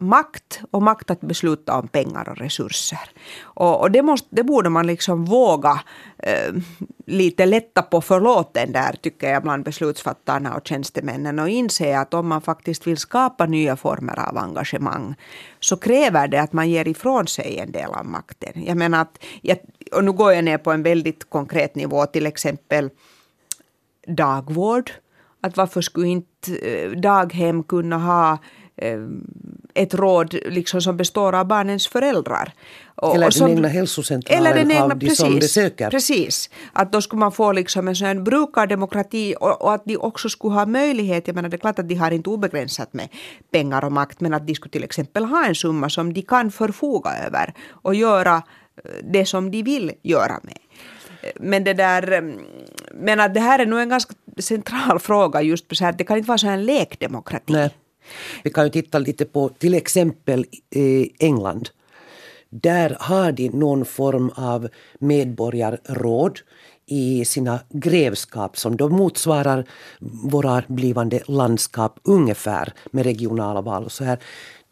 makt 0.04 0.62
och 0.72 0.82
makt 0.82 1.12
att 1.12 1.22
besluta 1.22 1.80
om 1.80 1.88
pengar 1.88 2.30
och 2.30 2.38
resurser. 2.38 3.10
Och, 3.42 3.82
och 3.82 3.92
det, 3.92 4.02
måste, 4.02 4.28
det 4.32 4.44
borde 4.44 4.70
man 4.70 4.88
liksom 4.88 5.26
våga 5.26 5.80
eh, 6.18 6.54
lite 7.06 7.46
lätta 7.46 7.82
på 7.82 8.02
förlåten 8.02 8.72
där 8.72 8.96
tycker 9.02 9.30
jag 9.30 9.44
bland 9.44 9.64
beslutsfattarna 9.64 10.56
och 10.56 10.68
tjänstemännen 10.68 11.40
och 11.40 11.50
inse 11.50 12.00
att 12.00 12.14
om 12.14 12.28
man 12.28 12.42
faktiskt 12.42 12.88
vill 12.88 12.98
skapa 12.98 13.46
nya 13.46 13.76
former 13.76 14.20
av 14.20 14.38
engagemang 14.38 15.16
så 15.60 15.78
kräver 15.78 16.28
det 16.28 16.42
att 16.42 16.54
man 16.54 16.70
ger 16.70 16.88
ifrån 16.88 17.28
sig 17.28 17.60
en 17.60 17.72
del 17.72 17.90
av 17.90 18.06
makten. 18.06 18.64
Jag 18.66 18.78
menar 18.78 19.02
att, 19.02 19.24
och 19.92 20.04
nu 20.04 20.12
går 20.12 20.34
jag 20.34 20.44
ner 20.44 20.58
på 20.58 20.72
en 20.72 20.84
väldigt 20.84 21.30
konkret 21.30 21.76
nivå, 21.76 22.06
till 22.06 22.26
exempel 22.26 22.90
dagvård. 24.08 24.92
Att 25.42 25.58
varför 25.58 25.82
skulle 25.82 26.08
inte 26.08 26.56
eh, 26.56 26.92
daghem 26.92 27.64
kunna 27.64 27.98
ha 27.98 28.38
eh, 28.76 29.00
ett 29.74 29.94
råd 29.94 30.36
liksom 30.46 30.82
som 30.82 30.98
består 30.98 31.36
av 31.36 31.48
barnens 31.48 31.88
föräldrar. 31.88 32.54
Och, 32.96 33.16
eller 33.16 33.28
och 33.28 33.34
som, 33.34 33.48
den 33.48 33.58
egna 33.58 33.68
hälsocentralen 33.68 34.46
eller 34.46 34.56
den 34.60 34.72
egna, 34.72 34.84
av 34.84 34.90
de 34.90 35.00
precis, 35.00 35.18
som 35.18 35.36
besöker. 35.36 35.90
Precis. 35.90 36.50
Att 36.74 36.92
då 36.92 37.02
skulle 37.02 37.20
man 37.20 37.32
få 37.32 37.52
liksom 37.52 37.88
en 37.88 37.96
sån 37.96 38.24
brukardemokrati 38.24 39.36
och, 39.40 39.62
och, 39.62 39.74
att 39.74 39.86
de 39.86 39.98
också 39.98 40.30
skulle 40.30 40.54
ha 40.54 40.66
möjlighet, 40.66 41.28
jag 41.28 41.36
menar 41.36 41.50
det 41.50 41.56
är 41.56 41.60
klart 41.60 41.80
att 41.80 41.90
de 41.90 41.96
har 41.96 42.12
inte 42.12 42.30
obegränsat 42.30 42.94
med 42.94 43.10
pengar 43.52 43.86
och 43.86 43.92
makt, 43.92 44.20
men 44.22 44.34
att 44.34 44.48
de 44.48 44.56
skulle 44.56 44.72
till 44.72 44.84
exempel 44.84 45.26
ha 45.26 45.46
en 45.46 45.56
summa 45.56 45.90
som 45.90 46.14
de 46.14 46.22
kan 46.22 46.52
förfoga 46.52 47.10
över 47.28 47.54
och 47.70 47.96
göra 47.96 48.36
eh, 48.36 48.92
det 49.04 49.26
som 49.26 49.52
de 49.52 49.64
vill 49.64 49.92
göra 50.04 50.40
med. 50.44 50.58
Men 51.36 51.64
det 51.64 51.74
där, 51.74 52.12
mm, 52.12 52.40
men 52.94 53.20
att 53.20 53.34
det 53.34 53.40
här 53.40 53.60
är 53.60 53.66
nog 53.66 53.80
en 53.80 53.90
ganska 53.90 54.14
central 54.38 55.00
fråga 55.00 55.42
just 55.42 55.78
så 55.78 55.86
här, 55.86 55.94
det 55.94 56.04
kan 56.04 56.18
inte 56.18 56.28
vara 56.28 56.38
så 56.38 56.48
en 56.48 56.66
lekdemokrati. 56.66 57.54
Nej. 57.54 57.70
Vi 58.44 58.50
kan 58.50 58.64
ju 58.64 58.70
titta 58.70 59.00
lite 59.00 59.26
på 59.26 59.50
till 59.50 59.74
exempel 59.74 60.46
eh, 60.76 61.06
England. 61.20 61.70
Där 62.50 62.98
har 63.00 63.32
de 63.32 63.50
någon 63.50 63.86
form 63.86 64.32
av 64.36 64.68
medborgarråd 65.00 66.40
i 66.86 67.26
sina 67.26 67.60
grevskap 67.70 68.58
som 68.58 68.78
då 68.78 68.90
motsvarar 68.90 69.66
våra 70.24 70.64
blivande 70.68 71.20
landskap 71.28 72.00
ungefär 72.04 72.74
med 72.92 73.04
regionala 73.04 73.62
val 73.62 73.84
och 73.84 73.92
så 73.92 74.04
här. 74.04 74.20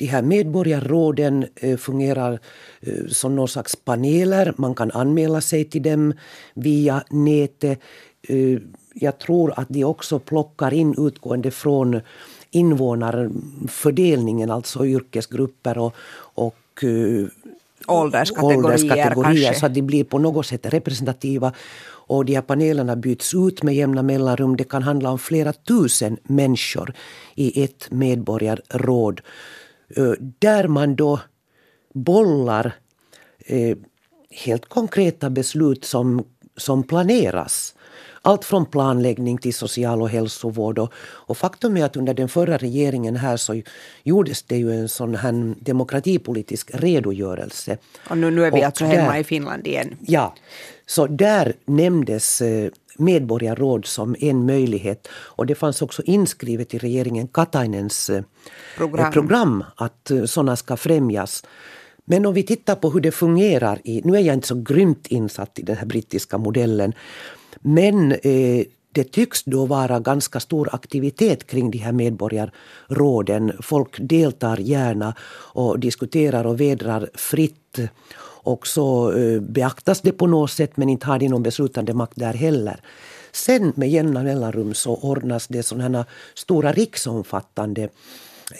De 0.01 0.07
här 0.07 0.21
medborgarråden 0.21 1.45
eh, 1.55 1.77
fungerar 1.77 2.39
eh, 2.81 3.05
som 3.07 3.35
någon 3.35 3.47
slags 3.47 3.75
paneler. 3.75 4.53
Man 4.57 4.75
kan 4.75 4.91
anmäla 4.91 5.41
sig 5.41 5.65
till 5.65 5.83
dem 5.83 6.13
via 6.53 7.03
nätet. 7.09 7.79
Eh, 8.27 8.59
jag 8.93 9.19
tror 9.19 9.53
att 9.59 9.69
de 9.69 9.83
också 9.83 10.19
plockar 10.19 10.73
in 10.73 10.95
utgående 10.97 11.51
från 11.51 12.01
invånarfördelningen, 12.51 14.51
alltså 14.51 14.85
yrkesgrupper 14.85 15.77
och, 15.77 15.95
och 16.35 16.83
ålderskategorier, 17.87 18.65
ålderskategorier 18.65 19.53
så 19.53 19.65
att 19.65 19.73
de 19.73 19.81
blir 19.81 20.03
på 20.03 20.19
något 20.19 20.45
sätt 20.45 20.65
representativa. 20.65 21.53
Och 22.07 22.25
de 22.25 22.35
här 22.35 22.41
panelerna 22.41 22.95
byts 22.95 23.33
ut 23.33 23.63
med 23.63 23.75
jämna 23.75 24.03
mellanrum. 24.03 24.57
Det 24.57 24.63
kan 24.63 24.83
handla 24.83 25.11
om 25.11 25.19
flera 25.19 25.53
tusen 25.53 26.17
människor 26.23 26.93
i 27.35 27.63
ett 27.63 27.91
medborgarråd. 27.91 29.21
Där 30.39 30.67
man 30.67 30.95
då 30.95 31.19
bollar 31.93 32.75
eh, 33.45 33.77
helt 34.29 34.65
konkreta 34.65 35.29
beslut 35.29 35.85
som, 35.85 36.25
som 36.57 36.83
planeras. 36.83 37.75
Allt 38.23 38.45
från 38.45 38.65
planläggning 38.65 39.37
till 39.37 39.53
social 39.53 40.01
och 40.01 40.09
hälsovård. 40.09 40.79
Och, 40.79 40.93
och, 40.99 41.37
faktum 41.37 41.77
är 41.77 41.85
att 41.85 41.95
under 41.95 42.13
den 42.13 42.29
förra 42.29 42.57
regeringen 42.57 43.15
här 43.15 43.37
så 43.37 43.61
gjordes 44.03 44.43
det 44.43 44.57
ju 44.57 44.71
en 44.71 44.89
sån 44.89 45.15
här 45.15 45.55
demokratipolitisk 45.59 46.71
redogörelse. 46.73 47.77
Och 48.09 48.17
nu, 48.17 48.31
nu 48.31 48.45
är 48.45 48.51
vi 48.51 48.61
och 48.61 48.65
alltså 48.65 48.85
hemma 48.85 49.19
i 49.19 49.23
Finland 49.23 49.67
igen. 49.67 49.97
Ja, 50.01 50.35
så 50.85 51.07
där 51.07 51.53
nämndes 51.65 52.41
eh, 52.41 52.71
medborgarråd 52.97 53.85
som 53.85 54.15
en 54.19 54.45
möjlighet. 54.45 55.07
Och 55.11 55.45
det 55.45 55.55
fanns 55.55 55.81
också 55.81 56.01
inskrivet 56.05 56.73
i 56.73 56.77
regeringen 56.77 57.27
Katainens 57.27 58.09
eh, 58.09 58.23
program, 58.77 59.11
program 59.11 59.63
att 59.75 60.11
eh, 60.11 60.23
sådana 60.23 60.55
ska 60.55 60.77
främjas. 60.77 61.43
Men 62.05 62.25
om 62.25 62.33
vi 62.33 62.43
tittar 62.43 62.75
på 62.75 62.89
hur 62.89 62.99
det 62.99 63.11
fungerar 63.11 63.79
i, 63.83 64.01
nu 64.03 64.15
är 64.15 64.21
jag 64.21 64.33
inte 64.33 64.47
så 64.47 64.61
grymt 64.61 65.07
insatt 65.07 65.59
i 65.59 65.61
den 65.61 65.77
här 65.77 65.85
brittiska 65.85 66.37
modellen, 66.37 66.93
men 67.61 68.11
eh, 68.11 68.65
det 68.93 69.03
tycks 69.03 69.43
då 69.43 69.65
vara 69.65 69.99
ganska 69.99 70.39
stor 70.39 70.69
aktivitet 70.71 71.47
kring 71.47 71.71
de 71.71 71.77
här 71.77 71.91
medborgarråden. 71.91 73.51
Folk 73.61 73.97
deltar 73.99 74.57
gärna 74.57 75.15
och 75.53 75.79
diskuterar 75.79 76.45
och 76.45 76.59
vedrar 76.59 77.09
fritt. 77.13 77.79
Och 78.43 78.67
så 78.67 79.11
eh, 79.11 79.41
beaktas 79.41 80.01
det 80.01 80.11
på 80.11 80.27
något 80.27 80.51
sätt 80.51 80.77
men 80.77 80.89
inte 80.89 81.07
har 81.07 81.19
de 81.19 81.27
någon 81.27 81.43
beslutande 81.43 81.93
makt 81.93 82.13
där 82.15 82.33
heller. 82.33 82.81
Sen 83.31 83.73
med 83.75 83.89
jämna 83.89 84.23
mellanrum 84.23 84.73
så 84.73 84.95
ordnas 84.95 85.47
det 85.47 85.63
sådana 85.63 86.05
stora 86.33 86.71
riksomfattande 86.71 87.89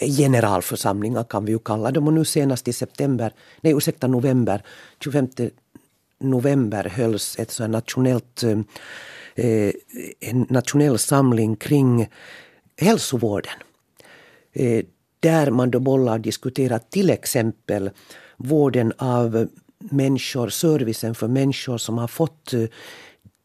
eh, 0.00 0.16
generalförsamlingar 0.16 1.24
kan 1.24 1.44
vi 1.44 1.52
ju 1.52 1.58
kalla 1.58 1.90
dem. 1.90 2.06
Och 2.06 2.12
nu 2.12 2.24
senast 2.24 2.68
i 2.68 2.72
september, 2.72 3.32
nej 3.60 3.72
ursäkta 3.72 4.06
november, 4.06 4.62
25 5.00 5.28
november 6.20 6.84
hölls 6.84 7.38
ett 7.38 7.50
så 7.50 7.66
nationellt, 7.66 8.42
eh, 8.42 8.58
eh, 9.34 9.72
en 10.20 10.46
nationell 10.50 10.98
samling 10.98 11.56
kring 11.56 12.08
hälsovården. 12.76 13.54
Eh, 14.52 14.84
där 15.20 15.50
man 15.50 15.70
då 15.70 15.80
bollar 15.80 16.12
och 16.12 16.20
diskuterar 16.20 16.78
till 16.78 17.10
exempel 17.10 17.90
vården 18.36 18.92
av 18.96 19.48
människor, 19.90 20.48
servicen 20.48 21.14
för 21.14 21.28
människor 21.28 21.78
som 21.78 21.98
har 21.98 22.08
fått 22.08 22.52
eh, 22.52 22.64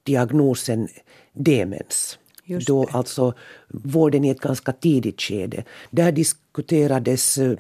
diagnosen 0.04 0.88
demens. 1.34 2.20
Då 2.68 2.88
alltså 2.92 3.34
vården 3.68 4.26
i 4.26 4.30
ett 4.30 4.40
ganska 4.40 4.72
tidigt 4.72 5.22
skede. 5.22 5.64
Där 5.92 6.12
diskuterades 6.12 7.38
eh, 7.38 7.58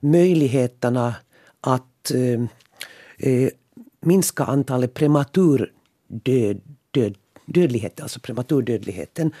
möjligheterna 0.00 1.14
att 1.60 2.10
eh, 2.10 2.42
eh, 3.18 3.50
minska 4.00 4.44
antalet 4.44 4.94
prematur 4.94 5.72
död, 6.08 6.60
död, 6.90 7.14
dödlighet, 7.46 8.00
alltså 8.00 8.20
prematurdödligheten. 8.20 9.32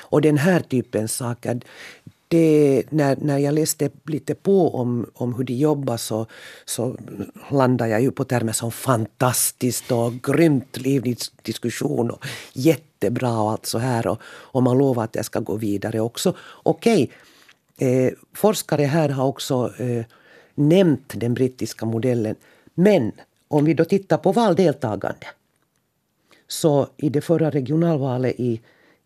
Och 0.00 0.20
den 0.20 0.38
här 0.38 0.60
typen 0.60 1.08
saker 1.08 1.60
det, 2.34 2.82
när, 2.90 3.16
när 3.20 3.38
jag 3.38 3.54
läste 3.54 3.90
lite 4.06 4.34
på 4.34 4.74
om, 4.74 5.06
om 5.14 5.34
hur 5.34 5.44
de 5.44 5.52
jobbar 5.52 5.96
så, 5.96 6.26
så 6.64 6.96
landade 7.50 7.90
jag 7.90 8.02
ju 8.02 8.10
på 8.10 8.24
termer 8.24 8.52
som 8.52 8.72
fantastiskt 8.72 9.92
och 9.92 10.12
grymt 10.22 10.76
livlig 10.76 11.18
diskussion 11.42 12.10
och 12.10 12.26
jättebra 12.52 13.40
och 13.40 13.50
allt 13.50 13.66
så 13.66 13.78
här. 13.78 14.06
Och, 14.06 14.18
och 14.24 14.62
man 14.62 14.78
lovar 14.78 15.04
att 15.04 15.14
jag 15.14 15.24
ska 15.24 15.40
gå 15.40 15.56
vidare 15.56 16.00
också. 16.00 16.34
Okej, 16.62 17.10
eh, 17.78 18.12
forskare 18.32 18.82
här 18.82 19.08
har 19.08 19.26
också 19.26 19.72
eh, 19.78 20.04
nämnt 20.54 21.12
den 21.16 21.34
brittiska 21.34 21.86
modellen. 21.86 22.36
Men 22.74 23.12
om 23.48 23.64
vi 23.64 23.74
då 23.74 23.84
tittar 23.84 24.18
på 24.18 24.32
valdeltagande 24.32 25.26
så 26.48 26.88
i 26.96 27.08
det 27.08 27.20
förra 27.20 27.50
regionalvalet 27.50 28.34
i 28.40 28.60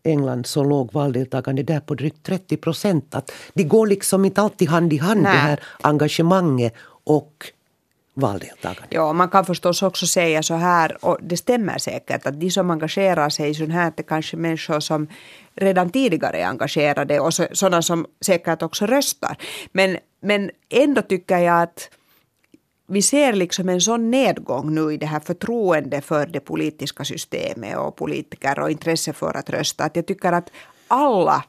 England 0.09 0.45
så 0.45 0.63
låg 0.63 0.93
valdeltagande 0.93 1.63
där 1.63 1.79
på 1.79 1.95
drygt 1.95 2.23
30 2.23 2.57
procent. 2.57 3.15
Att 3.15 3.31
det 3.53 3.63
går 3.63 3.87
liksom 3.87 4.25
inte 4.25 4.41
alltid 4.41 4.69
hand 4.69 4.93
i 4.93 4.97
hand 4.97 5.21
Nej. 5.21 5.33
det 5.33 5.39
här 5.39 5.59
engagemanget 5.81 6.73
och 7.03 7.51
valdeltagande. 8.13 8.87
Ja, 8.89 9.13
man 9.13 9.29
kan 9.29 9.45
förstås 9.45 9.83
också 9.83 10.07
säga 10.07 10.43
så 10.43 10.53
här, 10.53 11.05
och 11.05 11.17
det 11.21 11.37
stämmer 11.37 11.77
säkert, 11.77 12.25
att 12.25 12.39
de 12.39 12.51
som 12.51 12.71
engagerar 12.71 13.29
sig 13.29 13.49
i 13.49 13.53
sånt 13.53 13.71
här 13.71 13.93
är 13.97 14.03
kanske 14.03 14.37
människor 14.37 14.79
som 14.79 15.07
redan 15.55 15.89
tidigare 15.89 16.37
är 16.37 16.47
engagerade 16.47 17.19
och 17.19 17.33
sådana 17.33 17.81
som 17.81 18.05
säkert 18.25 18.61
också 18.61 18.85
röstar. 18.85 19.37
Men, 19.71 19.97
men 20.21 20.51
ändå 20.69 21.01
tycker 21.01 21.37
jag 21.37 21.61
att 21.61 21.89
vi 22.89 23.01
ser 23.01 23.33
liksom 23.33 23.69
en 23.69 23.81
sån 23.81 24.11
nedgång 24.11 24.75
nu 24.75 24.93
i 24.93 24.97
det 24.97 25.05
här 25.05 25.19
förtroende 25.19 26.01
för 26.01 26.27
det 26.27 26.39
politiska 26.39 27.05
systemet 27.05 27.77
och 27.77 27.95
politiker 27.95 28.59
och 28.59 28.71
intresse 28.71 29.13
för 29.13 29.37
att 29.37 29.49
rösta. 29.49 29.83
Att 29.83 29.95
jag 29.95 30.05
tycker 30.05 30.31
att 30.31 30.51
alla 30.87 31.43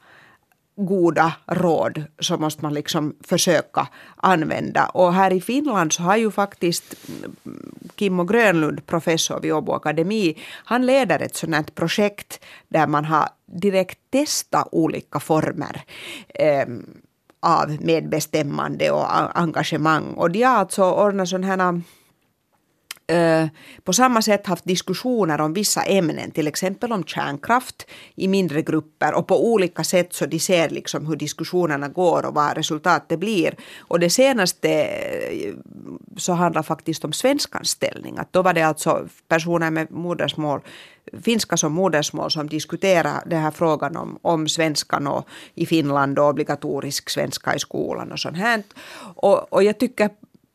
goda 0.76 1.32
råd 1.46 2.04
så 2.18 2.36
måste 2.36 2.62
man 2.62 2.74
liksom 2.74 3.14
försöka 3.24 3.88
använda. 4.16 4.86
Och 4.86 5.14
här 5.14 5.32
i 5.32 5.40
Finland 5.40 5.92
så 5.92 6.02
har 6.02 6.16
ju 6.16 6.30
faktiskt 6.30 6.94
Kimmo 7.96 8.24
Grönlund, 8.24 8.86
professor 8.86 9.40
vid 9.40 9.52
Åbo 9.52 9.72
Akademi, 9.72 10.38
han 10.64 10.86
leder 10.86 11.20
ett 11.20 11.36
sådant 11.36 11.68
här 11.68 11.74
projekt 11.74 12.44
där 12.68 12.86
man 12.86 13.04
har 13.04 13.28
direkt 13.46 13.98
testat 14.10 14.68
olika 14.72 15.20
former. 15.20 15.82
Eh, 16.28 16.66
av 17.40 17.76
medbestämmande 17.80 18.90
och 18.90 19.38
engagemang. 19.38 20.14
Och 20.16 20.30
de 20.30 20.42
har 20.42 20.56
alltså 20.56 20.90
ordnat 20.90 21.28
sådana 21.28 21.46
här 21.46 21.82
Eh, 23.10 23.48
på 23.84 23.92
samma 23.92 24.22
sätt 24.22 24.46
haft 24.46 24.64
diskussioner 24.64 25.40
om 25.40 25.52
vissa 25.52 25.82
ämnen, 25.82 26.30
till 26.30 26.46
exempel 26.46 26.92
om 26.92 27.04
kärnkraft 27.04 27.86
i 28.14 28.28
mindre 28.28 28.62
grupper 28.62 29.14
och 29.14 29.26
på 29.26 29.52
olika 29.52 29.84
sätt 29.84 30.14
så 30.14 30.26
de 30.26 30.38
ser 30.38 30.70
liksom 30.70 31.06
hur 31.06 31.16
diskussionerna 31.16 31.88
går 31.88 32.26
och 32.26 32.34
vad 32.34 32.56
resultatet 32.56 33.18
blir. 33.18 33.54
Och 33.78 34.00
det 34.00 34.10
senaste 34.10 34.70
eh, 34.70 35.54
så 36.16 36.32
handlar 36.32 36.62
faktiskt 36.62 37.04
om 37.04 37.12
svenskans 37.12 37.70
ställning. 37.70 38.18
Att 38.18 38.32
då 38.32 38.42
var 38.42 38.52
det 38.52 38.62
alltså 38.62 39.08
personer 39.28 39.70
med 39.70 39.90
modersmål 39.90 40.60
finska 41.22 41.56
som 41.56 41.72
modersmål 41.72 42.30
som 42.30 42.48
diskuterar 42.48 43.22
den 43.26 43.42
här 43.42 43.50
frågan 43.50 43.96
om, 43.96 44.18
om 44.22 44.48
svenskan 44.48 45.06
och 45.06 45.28
i 45.54 45.66
Finland 45.66 46.18
och 46.18 46.28
obligatorisk 46.28 47.10
svenska 47.10 47.54
i 47.54 47.58
skolan 47.58 48.12
och 48.12 48.18
sånt 48.18 48.36
här. 48.36 48.62
Och, 49.16 49.52
och 49.52 49.62
jag 49.62 49.78
tycker 49.78 50.10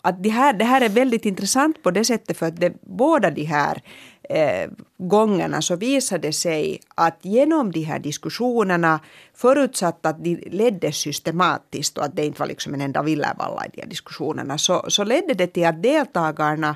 att 0.06 0.24
det 0.24 0.30
här, 0.30 0.54
det 0.54 0.66
här 0.66 0.82
är 0.82 0.90
väldigt 0.90 1.26
intressant 1.26 1.84
på 1.84 1.92
det 1.92 2.06
sättet 2.06 2.38
för 2.38 2.46
att 2.46 2.60
det, 2.60 2.74
båda 2.82 3.32
de 3.32 3.44
här 3.44 3.82
eh, 4.30 4.70
gångerna 4.98 5.62
så 5.62 5.76
visade 5.76 6.28
det 6.28 6.34
sig 6.34 6.80
att 6.96 7.20
genom 7.22 7.72
de 7.72 7.82
här 7.84 8.00
diskussionerna, 8.00 9.00
förutsatt 9.34 10.06
att 10.06 10.24
de 10.24 10.36
leddes 10.36 10.96
systematiskt 10.98 11.98
och 11.98 12.06
att 12.06 12.16
det 12.16 12.26
inte 12.26 12.40
var 12.40 12.48
liksom 12.48 12.74
en 12.74 12.82
enda 12.82 13.04
villervalla 13.04 13.66
i 13.66 13.70
de 13.74 13.82
här 13.82 13.90
diskussionerna, 13.90 14.58
så, 14.58 14.86
så 14.88 15.04
ledde 15.04 15.34
det 15.34 15.48
till 15.48 15.66
att 15.66 15.84
deltagarna 15.84 16.76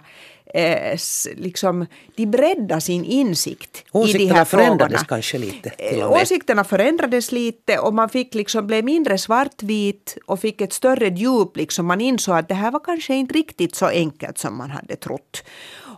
eh, 0.53 1.00
liksom, 1.36 1.86
de 2.15 2.25
breddade 2.25 2.82
sin 2.82 3.06
insikt 3.06 3.84
Åsikterna 3.91 4.24
i 4.24 4.27
de 4.27 4.34
här 4.34 4.46
förändrades 4.46 5.03
kanske 5.03 5.38
lite? 5.38 5.72
Med. 5.79 6.06
Åsikterna 6.06 6.63
förändrades 6.63 7.32
lite 7.32 7.79
och 7.79 7.94
man 7.94 8.10
fick 8.10 8.36
liksom, 8.36 8.68
blev 8.68 8.86
mindre 8.86 9.18
svartvit 9.18 10.18
och 10.25 10.39
fick 10.39 10.62
ett 10.62 10.74
större 10.74 11.08
djup. 11.08 11.57
Liksom. 11.57 11.85
Man 11.85 12.01
insåg 12.01 12.35
att 12.35 12.48
det 12.48 12.55
här 12.55 12.72
var 12.72 12.79
kanske 12.79 13.16
inte 13.16 13.33
riktigt 13.33 13.75
så 13.75 13.85
enkelt 13.85 14.38
som 14.38 14.57
man 14.57 14.72
hade 14.72 14.96
trott. 14.96 15.44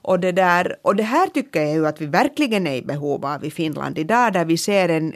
Och 0.03 0.19
det, 0.19 0.31
där, 0.31 0.75
och 0.81 0.95
det 0.95 1.03
här 1.03 1.27
tycker 1.27 1.61
jag 1.61 1.73
ju 1.73 1.87
att 1.87 2.01
vi 2.01 2.05
verkligen 2.05 2.67
är 2.67 2.75
i 2.75 2.81
behov 2.81 3.25
av 3.25 3.45
i 3.45 3.51
Finland 3.51 3.97
idag 3.97 4.33
där 4.33 4.45
vi 4.45 4.57
ser 4.57 4.89
en 4.89 5.13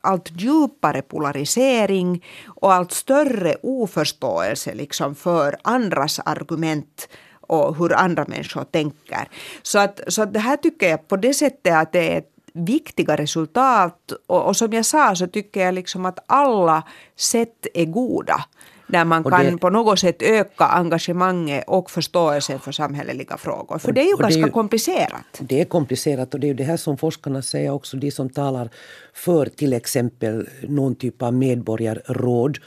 allt 0.00 0.30
djupare 0.40 1.02
polarisering 1.02 2.24
och 2.46 2.72
allt 2.72 2.92
större 2.92 3.56
oförståelse 3.62 4.74
liksom 4.74 5.14
för 5.14 5.56
andras 5.62 6.20
argument 6.24 7.08
och 7.46 7.76
hur 7.76 7.92
andra 7.94 8.24
människor 8.28 8.64
tänker. 8.64 9.28
Så 9.62 9.78
att, 9.78 10.00
så 10.08 10.22
att 10.22 10.34
det 10.34 10.40
här 10.40 10.56
tycker 10.56 10.88
jag 10.88 11.08
på 11.08 11.16
det 11.16 11.34
sättet 11.34 11.74
att 11.74 11.92
det 11.92 12.16
är 12.16 12.22
viktiga 12.52 13.16
resultat 13.16 14.12
och, 14.26 14.46
och 14.46 14.56
som 14.56 14.72
jag 14.72 14.86
sa 14.86 15.14
så 15.14 15.26
tycker 15.26 15.64
jag 15.64 15.74
liksom 15.74 16.06
att 16.06 16.18
alla 16.26 16.82
sätt 17.16 17.66
är 17.74 17.84
goda 17.84 18.44
där 18.86 19.04
man 19.04 19.24
och 19.24 19.32
kan 19.32 19.44
det, 19.44 19.58
på 19.58 19.70
något 19.70 19.98
sätt 19.98 20.22
öka 20.22 20.64
engagemanget 20.64 21.64
och 21.66 21.90
förståelsen 21.90 22.60
för 22.60 22.72
samhälleliga 22.72 23.36
frågor. 23.36 23.78
För 23.78 23.92
det 23.92 24.00
är 24.00 24.10
ju 24.10 24.16
ganska 24.16 24.40
är 24.40 24.46
ju, 24.46 24.50
komplicerat. 24.50 25.24
Det 25.38 25.60
är 25.60 25.64
komplicerat 25.64 26.34
och 26.34 26.40
det 26.40 26.46
är 26.46 26.48
ju 26.48 26.54
det 26.54 26.64
här 26.64 26.76
som 26.76 26.98
forskarna 26.98 27.42
säger 27.42 27.70
också, 27.70 27.96
de 27.96 28.10
som 28.10 28.30
talar 28.30 28.70
för 29.14 29.46
till 29.46 29.72
exempel 29.72 30.48
någon 30.62 30.94
typ 30.94 31.22
av 31.22 31.34
medborgarråd 31.34 32.58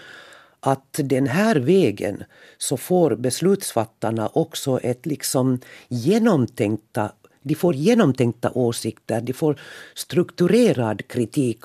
att 0.59 0.99
den 1.03 1.27
här 1.27 1.55
vägen 1.55 2.23
så 2.57 2.77
får 2.77 3.15
beslutsfattarna 3.15 4.29
också 4.33 4.79
ett 4.79 5.05
liksom 5.05 5.59
genomtänkta 5.87 7.11
de 7.41 7.55
får 7.55 7.75
genomtänkta 7.75 8.51
åsikter, 8.51 9.21
de 9.21 9.33
får 9.33 9.59
strukturerad 9.95 11.07
kritik 11.07 11.59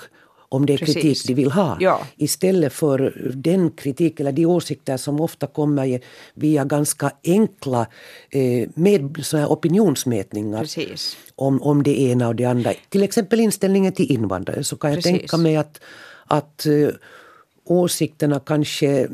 om 0.54 0.66
det 0.66 0.72
är 0.72 0.78
Precis. 0.78 0.94
kritik 0.94 1.26
de 1.26 1.34
vill 1.34 1.50
ha. 1.50 1.76
Ja. 1.80 2.06
Istället 2.16 2.72
för 2.72 3.30
den 3.34 3.70
kritik 3.70 4.20
eller 4.20 4.32
de 4.32 4.46
åsikter 4.46 4.96
som 4.96 5.20
ofta 5.20 5.46
kommer 5.46 6.00
via 6.34 6.64
ganska 6.64 7.10
enkla 7.24 7.86
eh, 8.30 8.68
med 8.74 9.20
så 9.22 9.36
här 9.36 9.46
opinionsmätningar. 9.46 10.60
Precis. 10.60 11.16
Om, 11.34 11.62
om 11.62 11.82
det 11.82 12.00
ena 12.00 12.28
och 12.28 12.36
det 12.36 12.44
andra. 12.44 12.72
Till 12.88 13.02
exempel 13.02 13.40
inställningen 13.40 13.92
till 13.92 14.12
invandrare 14.12 14.64
så 14.64 14.76
kan 14.76 14.90
jag 14.90 15.02
Precis. 15.02 15.18
tänka 15.18 15.36
mig 15.36 15.56
att, 15.56 15.80
att 16.26 16.66
eh, 16.66 16.88
åsikterna 17.64 18.40
kanske 18.40 19.08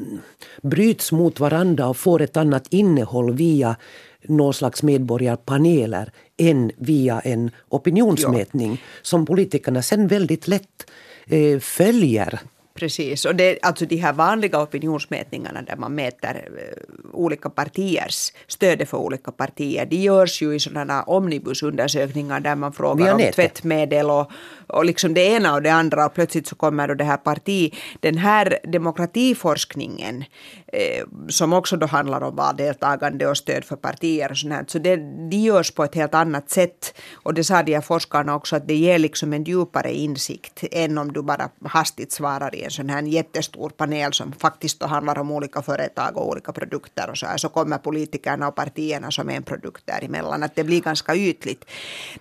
bryts 0.62 1.12
mot 1.12 1.40
varandra 1.40 1.88
och 1.88 1.96
får 1.96 2.22
ett 2.22 2.36
annat 2.36 2.66
innehåll 2.70 3.34
via 3.34 3.76
någon 4.22 4.54
slags 4.54 4.82
medborgarpaneler 4.82 6.12
än 6.36 6.70
via 6.76 7.20
en 7.20 7.50
opinionsmätning 7.68 8.70
ja. 8.70 8.76
som 9.02 9.26
politikerna 9.26 9.82
sen 9.82 10.06
väldigt 10.06 10.48
lätt 10.48 10.90
eh, 11.26 11.58
följer 11.58 12.40
Precis, 12.80 13.24
och 13.24 13.34
det, 13.34 13.58
alltså 13.62 13.86
de 13.86 13.96
här 13.96 14.12
vanliga 14.12 14.62
opinionsmätningarna 14.62 15.62
där 15.62 15.76
man 15.76 15.94
mäter 15.94 16.34
uh, 16.34 17.10
olika 17.12 17.50
partiers, 17.50 18.32
stödet 18.46 18.88
för 18.88 18.96
olika 18.96 19.32
partier, 19.32 19.86
de 19.86 19.96
görs 19.96 20.42
ju 20.42 20.54
i 20.54 20.60
sådana 20.60 21.02
omnibusundersökningar 21.02 22.40
där 22.40 22.56
man 22.56 22.72
frågar 22.72 23.14
om 23.14 23.20
tvättmedel 23.34 24.10
och, 24.10 24.30
och 24.66 24.84
liksom 24.84 25.14
det 25.14 25.20
ena 25.20 25.54
och 25.54 25.62
det 25.62 25.72
andra 25.72 26.06
och 26.06 26.14
plötsligt 26.14 26.46
så 26.46 26.54
kommer 26.54 26.88
då 26.88 26.94
det 26.94 27.04
här 27.04 27.16
parti, 27.16 27.74
den 28.00 28.18
här 28.18 28.58
demokratiforskningen 28.62 30.16
eh, 30.20 30.59
Eh, 30.72 31.04
som 31.28 31.52
också 31.52 31.76
då 31.76 31.86
handlar 31.86 32.20
om 32.22 32.36
valdeltagande 32.36 33.26
och 33.26 33.36
stöd 33.36 33.64
för 33.64 33.76
partier 33.76 34.30
och 34.30 34.38
sånt 34.38 34.52
här, 34.52 34.64
så 34.68 34.78
det, 34.78 34.96
de 35.30 35.36
görs 35.36 35.70
på 35.70 35.84
ett 35.84 35.94
helt 35.94 36.14
annat 36.14 36.50
sätt 36.50 36.94
och 37.12 37.34
det 37.34 37.44
sa 37.44 37.62
de 37.62 37.74
här 37.74 37.80
forskarna 37.80 38.34
också 38.34 38.56
att 38.56 38.68
det 38.68 38.74
ger 38.74 38.98
liksom 38.98 39.32
en 39.32 39.44
djupare 39.44 39.92
insikt 39.92 40.64
än 40.72 40.98
om 40.98 41.12
du 41.12 41.22
bara 41.22 41.50
hastigt 41.64 42.12
svarar 42.12 42.54
i 42.54 42.62
en 42.62 42.70
sån 42.70 42.90
här 42.90 43.02
jättestor 43.02 43.70
panel 43.70 44.12
som 44.12 44.32
faktiskt 44.32 44.80
då 44.80 44.86
handlar 44.86 45.18
om 45.18 45.30
olika 45.30 45.62
företag 45.62 46.16
och 46.16 46.28
olika 46.28 46.52
produkter 46.52 47.10
och 47.10 47.18
så 47.18 47.26
här, 47.26 47.36
så 47.36 47.48
kommer 47.48 47.78
politikerna 47.78 48.48
och 48.48 48.54
partierna 48.54 49.10
som 49.10 49.28
en 49.28 49.42
produkt 49.42 49.86
däremellan, 49.86 50.42
att 50.42 50.54
det 50.54 50.64
blir 50.64 50.80
ganska 50.80 51.16
ytligt. 51.16 51.64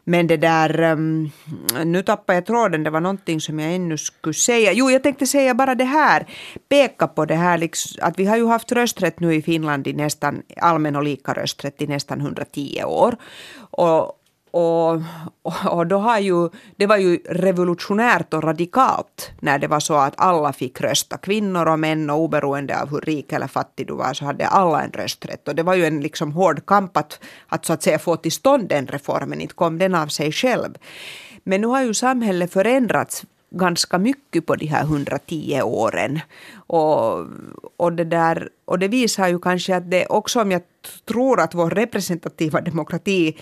Men 0.04 0.28
det 0.28 0.38
där, 0.38 0.82
ehm, 0.82 1.30
nu 1.86 2.04
tappar 2.04 2.34
jag 2.34 2.46
tråden, 2.46 2.84
det 2.84 2.90
var 2.90 3.02
någonting 3.02 3.42
som 3.42 3.60
jag 3.60 3.74
ännu 3.74 3.98
skulle 3.98 4.34
säga. 4.34 4.74
Jo, 4.74 4.92
jag 4.92 5.04
tänkte 5.04 5.28
säga 5.28 5.54
bara 5.54 5.76
det 5.76 5.84
här, 5.84 6.28
peka 6.70 7.08
på 7.08 7.26
det 7.26 7.36
här, 7.36 7.58
liksom, 7.58 8.08
att 8.08 8.20
vi 8.20 8.26
har 8.26 8.39
ju 8.40 8.48
haft 8.48 8.72
rösträtt 8.72 9.20
nu 9.20 9.36
i 9.36 9.42
Finland 9.42 9.88
i 9.88 9.94
nästan, 9.94 10.42
allmän 10.58 10.96
och 10.96 11.04
lika 11.04 11.34
rösträtt 11.34 11.82
i 11.82 11.88
nästan 11.88 12.22
110 12.22 12.84
år. 12.84 13.16
Och, 13.60 14.16
och, 14.52 15.02
och, 15.66 15.88
då 15.88 15.98
har 15.98 16.20
ju, 16.20 16.50
det 16.76 16.86
var 16.86 16.98
ju 16.98 17.18
revolutionärt 17.30 18.34
och 18.34 18.44
radikalt 18.44 19.32
när 19.40 19.60
det 19.60 19.68
var 19.68 19.80
så 19.80 19.94
att 19.94 20.14
alla 20.18 20.54
fick 20.54 20.82
rösta. 20.82 21.18
Kvinnor 21.18 21.68
och 21.68 21.80
män 21.80 22.10
och 22.10 22.20
oberoende 22.20 22.82
av 22.82 22.90
hur 22.90 23.02
rik 23.02 23.34
eller 23.34 23.48
fattig 23.48 23.88
du 23.88 23.94
var 23.94 24.14
så 24.14 24.26
hade 24.26 24.48
alla 24.48 24.84
en 24.84 24.92
rösträtt. 24.92 25.48
Och 25.48 25.56
det 25.56 25.64
var 25.64 25.76
ju 25.76 25.86
en 25.86 26.02
liksom 26.02 26.32
hård 26.32 26.66
kamp 26.66 26.98
att, 26.98 27.20
att 27.48 27.66
så 27.66 27.74
att 27.74 27.84
säga 27.84 28.00
få 28.00 28.16
till 28.16 28.32
stånd 28.32 28.70
den 28.70 28.88
reformen. 28.88 29.42
Inte 29.42 29.54
kom 29.54 29.78
den 29.78 29.96
av 29.96 30.08
sig 30.08 30.32
själv. 30.32 30.76
Men 31.44 31.62
nu 31.62 31.68
har 31.68 31.82
ju 31.82 31.94
samhället 31.94 32.54
förändrats 32.54 33.26
ganska 33.50 33.98
mycket 33.98 34.46
på 34.46 34.56
de 34.56 34.66
här 34.66 34.84
110 34.84 35.62
åren. 35.62 36.20
Och, 36.68 37.28
och, 37.78 37.94
det 37.94 38.04
där, 38.04 38.50
och 38.66 38.80
det 38.80 38.88
visar 38.88 39.28
ju 39.28 39.40
kanske 39.40 39.76
att 39.76 39.92
det 39.92 40.06
också 40.06 40.42
om 40.42 40.52
jag 40.52 40.62
tror 41.06 41.40
att 41.40 41.56
vår 41.56 41.70
representativa 41.70 42.62
demokrati 42.62 43.38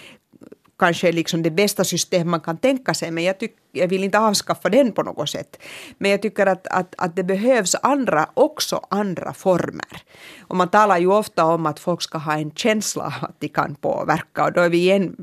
kanske 0.79 1.07
är 1.07 1.13
liksom 1.13 1.43
det 1.43 1.51
bästa 1.51 1.83
system 1.83 2.29
man 2.29 2.41
kan 2.41 2.57
tänka 2.57 2.93
sig, 2.93 3.11
men 3.11 3.23
jag, 3.23 3.39
tyck, 3.39 3.55
jag 3.71 3.87
vill 3.87 4.03
inte 4.03 4.19
avskaffa 4.19 4.69
den 4.69 4.91
på 4.91 5.03
något 5.03 5.29
sätt. 5.29 5.57
Men 5.97 6.11
jag 6.11 6.21
tycker 6.21 6.45
att, 6.45 6.67
att, 6.67 6.95
att 6.97 7.15
det 7.15 7.23
behövs 7.23 7.75
andra, 7.81 8.29
också 8.33 8.85
andra 8.89 9.33
former. 9.33 10.01
Och 10.39 10.55
man 10.55 10.69
talar 10.69 10.97
ju 10.97 11.07
ofta 11.07 11.45
om 11.45 11.65
att 11.65 11.79
folk 11.79 12.01
ska 12.01 12.17
ha 12.17 12.33
en 12.33 12.51
känsla 12.51 13.13
att 13.21 13.35
de 13.39 13.47
kan 13.47 13.75
påverka, 13.75 14.45
och 14.45 14.53
då 14.53 14.61
är 14.61 14.69
vi 14.69 14.77
igen 14.77 15.15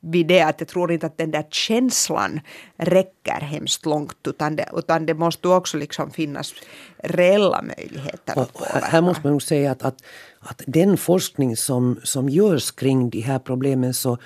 vid 0.00 0.26
det 0.26 0.42
att 0.42 0.60
jag 0.60 0.68
tror 0.68 0.92
inte 0.92 1.06
att 1.06 1.18
den 1.18 1.30
där 1.30 1.46
känslan 1.50 2.40
räcker 2.76 3.40
hemskt 3.40 3.86
långt, 3.86 4.26
utan 4.26 4.56
det, 4.56 4.68
utan 4.72 5.06
det 5.06 5.14
måste 5.14 5.48
också 5.48 5.76
liksom 5.76 6.10
finnas 6.10 6.54
reella 6.98 7.62
möjligheter 7.62 8.34
påverka. 8.34 8.86
Här 8.86 9.00
måste 9.00 9.20
man 9.22 9.32
nog 9.32 9.42
säga 9.42 9.70
att, 9.72 9.82
att, 9.82 10.02
att 10.40 10.62
den 10.66 10.96
forskning 10.96 11.56
som, 11.56 12.00
som 12.04 12.28
görs 12.28 12.70
kring 12.70 13.10
de 13.10 13.20
här 13.20 13.38
problemen 13.38 13.94
så 13.94 14.18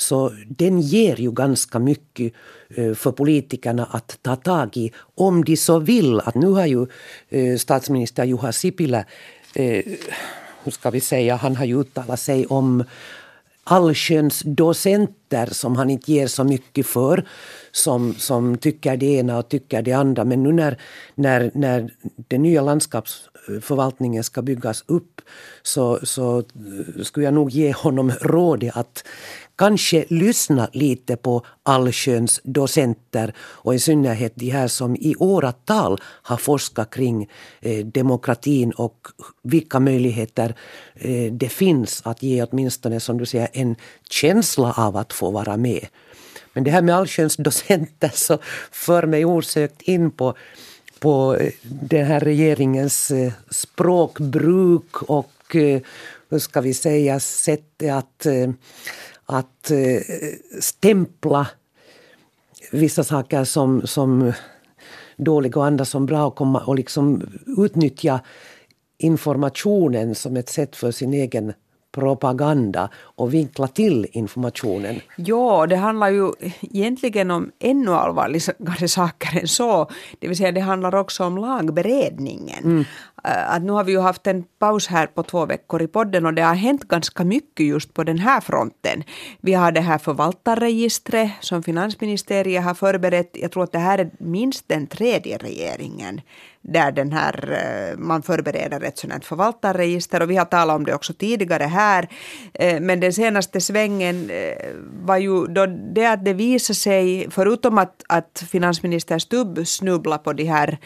så 0.00 0.32
den 0.48 0.80
ger 0.80 1.16
ju 1.16 1.32
ganska 1.32 1.78
mycket 1.78 2.32
eh, 2.68 2.94
för 2.94 3.12
politikerna 3.12 3.84
att 3.84 4.18
ta 4.22 4.36
tag 4.36 4.76
i 4.76 4.92
om 5.14 5.44
de 5.44 5.56
så 5.56 5.78
vill. 5.78 6.20
Att 6.20 6.34
nu 6.34 6.46
har 6.46 6.66
ju 6.66 6.86
eh, 7.28 7.56
statsminister 7.56 8.24
Juha 8.24 8.52
Sipilä, 8.52 9.04
eh, 9.54 9.84
hur 10.64 10.72
ska 10.72 10.90
vi 10.90 11.00
säga, 11.00 11.36
han 11.36 11.56
har 11.56 11.64
ju 11.64 11.80
uttalat 11.80 12.20
sig 12.20 12.46
om 12.46 12.84
allsköns 13.64 14.42
docenter 14.44 15.46
som 15.46 15.76
han 15.76 15.90
inte 15.90 16.12
ger 16.12 16.26
så 16.26 16.44
mycket 16.44 16.86
för 16.86 17.24
som, 17.72 18.14
som 18.14 18.58
tycker 18.58 18.96
det 18.96 19.06
ena 19.06 19.38
och 19.38 19.48
tycker 19.48 19.82
det 19.82 19.92
andra. 19.92 20.24
Men 20.24 20.42
nu 20.42 20.52
när, 20.52 20.78
när, 21.14 21.50
när 21.54 21.90
den 22.28 22.42
nya 22.42 22.62
landskapsförvaltningen 22.62 24.24
ska 24.24 24.42
byggas 24.42 24.84
upp 24.86 25.20
så, 25.62 25.98
så 26.02 26.42
skulle 27.02 27.24
jag 27.24 27.34
nog 27.34 27.50
ge 27.50 27.72
honom 27.72 28.12
rådet 28.20 28.76
att 28.76 29.04
kanske 29.60 30.04
lyssna 30.08 30.68
lite 30.72 31.16
på 31.16 31.44
allsköns 31.62 32.40
docenter 32.44 33.34
och 33.38 33.74
i 33.74 33.78
synnerhet 33.78 34.32
de 34.34 34.50
här 34.50 34.68
som 34.68 34.96
i 34.96 35.14
åratal 35.18 36.00
har 36.02 36.36
forskat 36.36 36.90
kring 36.90 37.28
eh, 37.60 37.86
demokratin 37.86 38.72
och 38.72 39.08
vilka 39.42 39.80
möjligheter 39.80 40.54
eh, 40.94 41.32
det 41.32 41.48
finns 41.48 42.02
att 42.04 42.22
ge 42.22 42.42
åtminstone 42.42 43.00
som 43.00 43.18
du 43.18 43.26
säger 43.26 43.48
en 43.52 43.76
känsla 44.10 44.74
av 44.76 44.96
att 44.96 45.12
få 45.12 45.30
vara 45.30 45.56
med. 45.56 45.86
Men 46.52 46.64
det 46.64 46.70
här 46.70 46.82
med 46.82 46.94
allsköns 46.94 47.36
docenter 47.36 48.10
så 48.14 48.38
för 48.70 49.06
mig 49.06 49.24
osökt 49.24 49.82
in 49.82 50.10
på 50.10 50.34
på 51.00 51.36
eh, 51.36 51.52
den 51.62 52.06
här 52.06 52.20
regeringens 52.20 53.10
eh, 53.10 53.32
språkbruk 53.50 55.02
och 55.02 55.56
eh, 55.56 55.80
hur 56.28 56.38
ska 56.38 56.60
vi 56.60 56.74
säga 56.74 57.20
sättet 57.20 57.92
att 57.92 58.26
att 59.30 59.70
eh, 59.70 60.00
stämpla 60.60 61.46
vissa 62.72 63.04
saker 63.04 63.44
som, 63.44 63.86
som 63.86 64.32
dåliga 65.16 65.58
och 65.58 65.66
andra 65.66 65.84
som 65.84 66.06
bra 66.06 66.26
och, 66.26 66.34
komma, 66.34 66.60
och 66.60 66.74
liksom 66.74 67.22
utnyttja 67.58 68.20
informationen 68.98 70.14
som 70.14 70.36
ett 70.36 70.48
sätt 70.48 70.76
för 70.76 70.90
sin 70.90 71.14
egen 71.14 71.52
propaganda 71.92 72.88
och 72.96 73.34
vinkla 73.34 73.66
till 73.66 74.06
informationen. 74.12 75.00
Ja, 75.16 75.66
det 75.66 75.76
handlar 75.76 76.08
ju 76.08 76.32
egentligen 76.60 77.30
om 77.30 77.50
ännu 77.58 77.90
allvarligare 77.90 78.88
saker 78.88 79.40
än 79.40 79.48
så. 79.48 79.90
Det 80.18 80.28
vill 80.28 80.36
säga 80.36 80.52
det 80.52 80.60
handlar 80.60 80.94
också 80.94 81.24
om 81.24 81.38
lagberedningen. 81.38 82.64
Mm. 82.64 82.84
Eh, 83.24 83.54
att 83.54 83.62
nu 83.62 83.72
har 83.72 83.84
vi 83.84 83.92
ju 83.92 84.00
haft 84.00 84.26
en 84.26 84.44
paus 84.58 84.86
här 84.86 85.06
på 85.06 85.22
två 85.22 85.46
veckor 85.46 85.82
i 85.82 85.86
podden 85.86 86.26
och 86.26 86.34
det 86.34 86.42
har 86.42 86.54
hänt 86.54 86.88
ganska 86.88 87.24
mycket 87.24 87.66
just 87.66 87.94
på 87.94 88.04
den 88.04 88.18
här 88.18 88.40
fronten. 88.40 89.02
Vi 89.40 89.54
har 89.54 89.72
det 89.72 89.80
här 89.80 89.98
förvaltarregistret 89.98 91.30
som 91.40 91.62
finansministeriet 91.62 92.64
har 92.64 92.74
förberett. 92.74 93.30
Jag 93.32 93.52
tror 93.52 93.64
att 93.64 93.72
det 93.72 93.78
här 93.78 93.98
är 93.98 94.10
minst 94.18 94.68
den 94.68 94.86
tredje 94.86 95.38
regeringen 95.38 96.20
där 96.62 96.92
den 96.92 97.12
här, 97.12 97.52
eh, 97.52 97.98
man 97.98 98.22
förbereder 98.22 98.80
ett 98.80 98.98
sådant 98.98 99.24
förvaltarregister 99.24 100.22
och 100.22 100.30
vi 100.30 100.36
har 100.36 100.44
talat 100.44 100.76
om 100.76 100.84
det 100.84 100.94
också 100.94 101.12
tidigare 101.12 101.64
här. 101.64 102.08
Eh, 102.54 102.80
men 102.80 103.00
den 103.00 103.12
senaste 103.12 103.60
svängen 103.60 104.30
eh, 104.30 104.66
var 105.06 105.16
ju 105.16 105.46
då 105.46 105.66
det 105.66 106.06
att 106.06 106.24
det 106.24 106.32
visade 106.32 106.74
sig, 106.74 107.26
förutom 107.30 107.78
att, 107.78 108.02
att 108.08 108.44
finansminister 108.50 109.18
Stubb 109.18 109.66
snubblade 109.66 110.22
på 110.22 110.32
de 110.32 110.44
här 110.44 110.78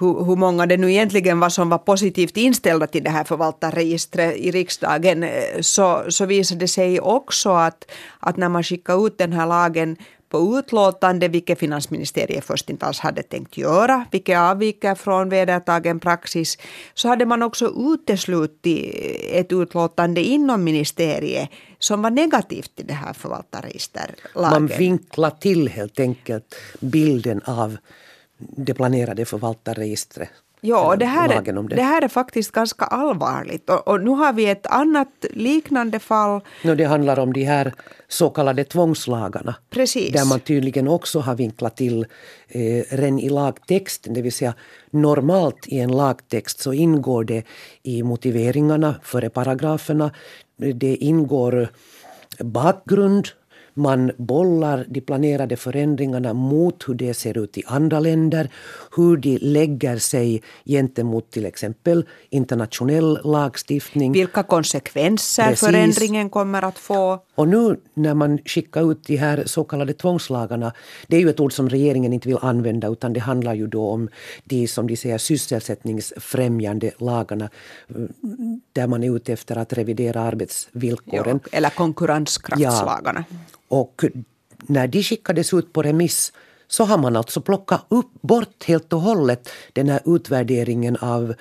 hur, 0.00 0.24
hur 0.24 0.36
många 0.36 0.66
det 0.66 0.76
nu 0.76 0.90
egentligen 0.90 1.40
var 1.40 1.48
som 1.48 1.68
var 1.68 1.78
positivt 1.78 2.36
inställda 2.36 2.86
till 2.86 3.04
det 3.04 3.10
här 3.10 3.24
förvaltarregistret 3.24 4.36
i 4.36 4.50
riksdagen, 4.50 5.26
så, 5.60 6.04
så 6.08 6.26
visade 6.26 6.60
det 6.60 6.68
sig 6.68 7.00
också 7.00 7.50
att, 7.50 7.90
att 8.20 8.36
när 8.36 8.48
man 8.48 8.62
skickade 8.62 9.06
ut 9.06 9.18
den 9.18 9.32
här 9.32 9.46
lagen 9.46 9.96
på 10.28 10.58
utlåtande, 10.58 11.28
vilket 11.28 11.58
finansministeriet 11.58 12.44
först 12.44 12.70
inte 12.70 12.86
alls 12.86 12.98
hade 12.98 13.22
tänkt 13.22 13.56
göra, 13.56 14.04
vilket 14.10 14.38
avviker 14.38 14.94
från 14.94 15.28
vedertagen 15.28 16.00
praxis, 16.00 16.58
så 16.94 17.08
hade 17.08 17.26
man 17.26 17.42
också 17.42 17.72
uteslutit 17.94 18.94
ett 19.32 19.52
utlåtande 19.52 20.20
inom 20.20 20.64
ministeriet 20.64 21.48
som 21.78 22.02
var 22.02 22.10
negativt 22.10 22.76
till 22.76 22.86
det 22.86 22.94
här 22.94 23.12
förvaltarregisterlagen. 23.12 24.52
Man 24.52 24.66
vinklar 24.66 25.30
till 25.30 25.68
helt 25.68 26.00
enkelt 26.00 26.54
bilden 26.80 27.42
av 27.44 27.76
det 28.38 28.74
planerade 28.74 29.24
förvaltarregistret. 29.24 30.28
Ja, 30.60 30.96
det 30.96 31.04
här, 31.04 31.28
är, 31.28 31.42
det. 31.42 31.76
det. 31.76 31.82
här 31.82 32.02
är 32.02 32.08
faktiskt 32.08 32.52
ganska 32.52 32.84
allvarligt. 32.84 33.70
Och, 33.70 33.88
och, 33.88 34.00
nu 34.00 34.10
har 34.10 34.32
vi 34.32 34.46
ett 34.46 34.66
annat 34.66 35.08
liknande 35.30 35.98
fall. 35.98 36.40
No, 36.64 36.74
det 36.74 36.84
handlar 36.84 37.18
om 37.18 37.32
de 37.32 37.44
här 37.44 37.72
så 38.08 38.30
kallade 38.30 38.64
tvångslagarna. 38.64 39.54
Precis. 39.70 40.12
Där 40.12 40.24
man 40.24 40.40
tydligen 40.40 40.88
också 40.88 41.20
har 41.20 41.34
vinklat 41.34 41.76
till 41.76 42.06
eh, 42.48 42.96
ren 42.96 43.18
i 43.18 43.28
lagtexten. 43.28 44.14
Det 44.14 44.22
vill 44.22 44.32
säga 44.32 44.54
normalt 44.90 45.68
i 45.68 45.78
en 45.78 45.92
lagtext 45.92 46.60
så 46.60 46.72
ingår 46.72 47.24
det 47.24 47.42
i 47.82 48.02
motiveringarna 48.02 48.94
före 49.02 49.30
paragraferna. 49.30 50.10
Det 50.74 50.96
ingår 50.96 51.68
bakgrund 52.38 53.28
man 53.78 54.12
bollar 54.16 54.86
de 54.88 55.00
planerade 55.00 55.56
förändringarna 55.56 56.32
mot 56.32 56.88
hur 56.88 56.94
det 56.94 57.14
ser 57.14 57.38
ut 57.38 57.58
i 57.58 57.62
andra 57.66 58.00
länder, 58.00 58.50
hur 58.96 59.16
de 59.16 59.38
lägger 59.38 59.98
sig 59.98 60.42
gentemot 60.64 61.30
till 61.30 61.46
exempel 61.46 62.06
internationell 62.30 63.18
lagstiftning. 63.24 64.12
Vilka 64.12 64.42
konsekvenser 64.42 65.48
Precis. 65.48 65.66
förändringen 65.68 66.30
kommer 66.30 66.62
att 66.62 66.78
få. 66.78 67.18
Och 67.34 67.48
nu 67.48 67.80
när 67.94 68.14
man 68.14 68.38
skickar 68.38 68.92
ut 68.92 69.04
de 69.06 69.16
här 69.16 69.42
så 69.46 69.64
kallade 69.64 69.92
tvångslagarna, 69.92 70.72
det 71.06 71.16
är 71.16 71.20
ju 71.20 71.30
ett 71.30 71.40
ord 71.40 71.52
som 71.52 71.68
regeringen 71.68 72.12
inte 72.12 72.28
vill 72.28 72.38
använda 72.42 72.88
utan 72.88 73.12
det 73.12 73.20
handlar 73.20 73.54
ju 73.54 73.66
då 73.66 73.90
om 73.90 74.08
de 74.44 74.68
som 74.68 74.86
de 74.86 74.96
säger 74.96 75.18
sysselsättningsfrämjande 75.18 76.90
lagarna 76.98 77.50
där 78.72 78.86
man 78.86 79.02
är 79.02 79.16
ute 79.16 79.32
efter 79.32 79.58
att 79.58 79.72
revidera 79.72 80.20
arbetsvillkoren. 80.20 81.40
Ja, 81.44 81.58
eller 81.58 81.70
konkurrenskraftslagarna. 81.70 83.24
Ja. 83.30 83.36
Och 83.68 84.04
när 84.66 84.86
de 84.86 85.02
skickades 85.02 85.54
ut 85.54 85.72
på 85.72 85.82
remiss 85.82 86.32
så 86.68 86.84
har 86.84 86.98
man 86.98 87.16
alltså 87.16 87.40
plockat 87.40 87.84
upp, 87.88 88.10
bort 88.20 88.64
helt 88.64 88.92
och 88.92 89.00
hållet 89.00 89.48
den 89.72 89.88
här 89.88 90.00
utvärderingen 90.04 90.96
av, 90.96 91.34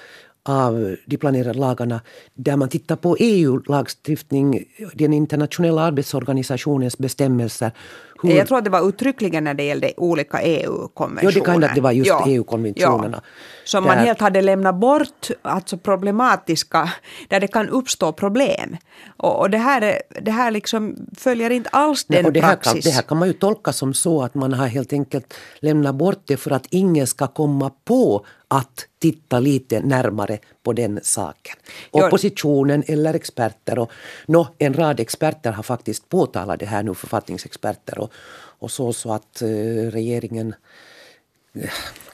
av 0.43 0.95
de 1.05 1.17
planerade 1.17 1.59
lagarna 1.59 2.01
där 2.33 2.55
man 2.55 2.69
tittar 2.69 2.95
på 2.95 3.17
EU-lagstiftning, 3.19 4.63
den 4.93 5.13
internationella 5.13 5.81
arbetsorganisationens 5.81 6.97
bestämmelser. 6.97 7.71
Hur... 8.21 8.31
Jag 8.31 8.47
tror 8.47 8.57
att 8.57 8.63
det 8.63 8.69
var 8.69 8.89
uttryckligen 8.89 9.43
när 9.43 9.53
det 9.53 9.63
gällde 9.63 9.93
olika 9.97 10.41
EU-konventioner. 10.41 11.31
Ja, 11.33 11.39
det 11.39 11.45
kan 11.45 11.63
att 11.63 11.75
det 11.75 11.81
var 11.81 11.91
just 11.91 12.09
ja. 12.09 12.23
EU-konventionerna. 12.27 13.21
Ja. 13.23 13.29
Som 13.65 13.83
där... 13.83 13.95
man 13.95 14.05
helt 14.05 14.21
hade 14.21 14.41
lämnat 14.41 14.75
bort, 14.75 15.27
alltså 15.41 15.77
problematiska, 15.77 16.91
där 17.27 17.39
det 17.39 17.47
kan 17.47 17.69
uppstå 17.69 18.13
problem. 18.13 18.77
Och, 19.17 19.39
och 19.39 19.49
det, 19.49 19.57
här, 19.57 20.01
det 20.21 20.31
här 20.31 20.51
liksom 20.51 20.95
följer 21.17 21.49
inte 21.49 21.69
alls 21.69 22.05
den 22.05 22.23
Nej, 22.23 22.31
det 22.31 22.41
praxis. 22.41 22.73
Här 22.73 22.81
kan, 22.81 22.89
det 22.91 22.95
här 22.95 23.01
kan 23.01 23.17
man 23.17 23.27
ju 23.27 23.33
tolka 23.33 23.73
som 23.73 23.93
så 23.93 24.23
att 24.23 24.35
man 24.35 24.53
har 24.53 24.67
helt 24.67 24.93
enkelt 24.93 25.33
lämnat 25.59 25.95
bort 25.95 26.21
det 26.25 26.37
för 26.37 26.51
att 26.51 26.67
ingen 26.69 27.07
ska 27.07 27.27
komma 27.27 27.71
på 27.85 28.25
att 28.47 28.87
titta 28.99 29.39
lite 29.39 29.79
närmare 29.79 30.39
på 30.63 30.73
den 30.73 30.99
saken. 31.03 31.55
Oppositionen 31.91 32.83
eller 32.87 33.13
experter. 33.13 33.79
Och, 33.79 33.91
no, 34.25 34.47
en 34.57 34.73
rad 34.73 34.99
experter 34.99 35.51
har 35.51 35.63
faktiskt 35.63 36.09
påtalat 36.09 36.59
det 36.59 36.65
här 36.65 36.83
nu, 36.83 36.93
författningsexperter. 36.93 37.99
Och, 37.99 38.11
och 38.59 38.71
så, 38.71 38.93
så 38.93 39.13
att 39.13 39.41
uh, 39.41 39.91
regeringen 39.91 40.55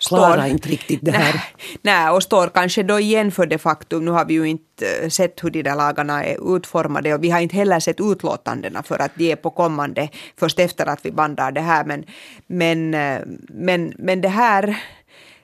klarar 0.09 0.47
inte 0.47 0.69
riktigt 0.69 0.99
det 1.05 1.11
här. 1.11 1.43
Nej, 1.81 2.09
och 2.09 2.23
står 2.23 2.47
kanske 2.47 2.83
då 2.83 2.99
igen 2.99 3.31
för 3.31 3.45
det 3.45 3.57
faktum, 3.57 4.05
nu 4.05 4.11
har 4.11 4.25
vi 4.25 4.33
ju 4.33 4.45
inte 4.45 4.87
eh, 5.03 5.09
sett 5.09 5.43
hur 5.43 5.49
de 5.49 5.63
där 5.63 5.75
lagarna 5.75 6.23
är 6.23 6.55
utformade 6.55 7.13
och 7.13 7.23
vi 7.23 7.29
har 7.29 7.39
inte 7.39 7.55
heller 7.55 7.79
sett 7.79 7.99
utlåtandena 7.99 8.83
för 8.83 8.99
att 8.99 9.11
de 9.15 9.31
är 9.31 9.35
på 9.35 9.49
kommande 9.49 10.09
först 10.39 10.59
efter 10.59 10.85
att 10.85 11.05
vi 11.05 11.11
bandar 11.11 11.51
det 11.51 11.61
här. 11.61 11.85
Men, 11.85 12.05
men, 12.47 12.93
eh, 12.93 13.21
men, 13.47 13.93
men 13.97 14.21
det 14.21 14.29
här 14.29 14.77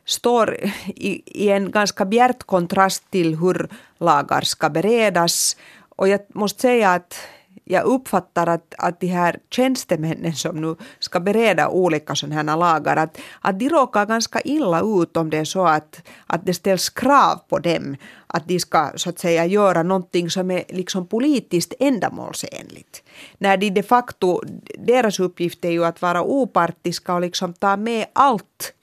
står 0.10 0.58
i, 0.86 1.44
i 1.44 1.50
en 1.50 1.72
ganska 1.72 2.06
bjärt 2.06 2.44
kontrast 2.44 3.12
till 3.12 3.36
hur 3.36 3.70
lagar 3.98 4.42
ska 4.42 4.70
beredas. 4.70 5.58
Och 5.90 6.08
jag 6.08 6.22
måste 6.34 6.62
säga 6.62 6.90
att 6.90 7.16
jag 7.64 7.84
uppfattar 7.84 8.48
att, 8.48 8.74
att 8.78 9.00
de 9.00 9.08
här 9.08 9.40
tjänstemännen 9.50 10.34
som 10.34 10.62
nu 10.62 10.76
ska 11.00 11.20
bereda 11.20 11.70
olika 11.70 12.16
sådana 12.16 12.36
här 12.36 12.58
lagar, 12.58 12.98
att, 12.98 13.18
att 13.42 13.60
de 13.60 13.70
råkar 13.70 14.06
ganska 14.06 14.42
illa 14.42 14.82
ut 14.82 15.18
om 15.18 15.30
det 15.30 15.38
är 15.38 15.46
så 15.46 15.66
att, 15.66 16.02
att 16.28 16.46
det 16.46 16.54
ställs 16.54 16.90
krav 16.90 17.42
på 17.50 17.60
dem 17.60 17.96
att 18.28 18.48
de 18.48 18.60
ska 18.60 18.92
så 18.96 19.10
att 19.10 19.20
säga 19.20 19.46
göra 19.46 19.84
någonting 19.84 20.30
som 20.30 20.52
är 20.52 20.64
liksom 20.70 21.08
politiskt 21.08 21.74
ändamålsenligt. 21.80 23.04
När 23.38 23.58
de 23.58 23.70
de 23.70 23.84
facto, 23.84 24.42
deras 24.78 25.20
uppgift 25.20 25.66
är 25.66 25.72
ju 25.72 25.86
att 25.86 26.02
vara 26.02 26.24
opartiska 26.24 27.14
och 27.14 27.22
liksom 27.22 27.54
ta 27.54 27.78
med 27.78 28.06
allt 28.14 28.74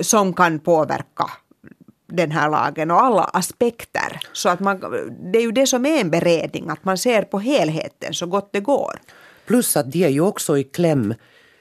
som 0.00 0.32
kan 0.32 0.58
påverka 0.58 1.30
den 2.06 2.30
här 2.30 2.50
lagen 2.50 2.90
och 2.90 3.02
alla 3.02 3.24
aspekter. 3.24 4.20
Så 4.32 4.48
att 4.48 4.60
man, 4.60 4.80
det 5.32 5.38
är 5.38 5.42
ju 5.42 5.52
det 5.52 5.66
som 5.66 5.86
är 5.86 6.00
en 6.00 6.10
beredning, 6.10 6.68
att 6.68 6.84
man 6.84 6.98
ser 6.98 7.22
på 7.22 7.38
helheten 7.38 8.14
så 8.14 8.26
gott 8.26 8.48
det 8.52 8.60
går. 8.60 9.00
Plus 9.46 9.76
att 9.76 9.92
de 9.92 10.04
är 10.04 10.08
ju 10.08 10.20
också 10.20 10.58
i 10.58 10.64
kläm 10.64 11.14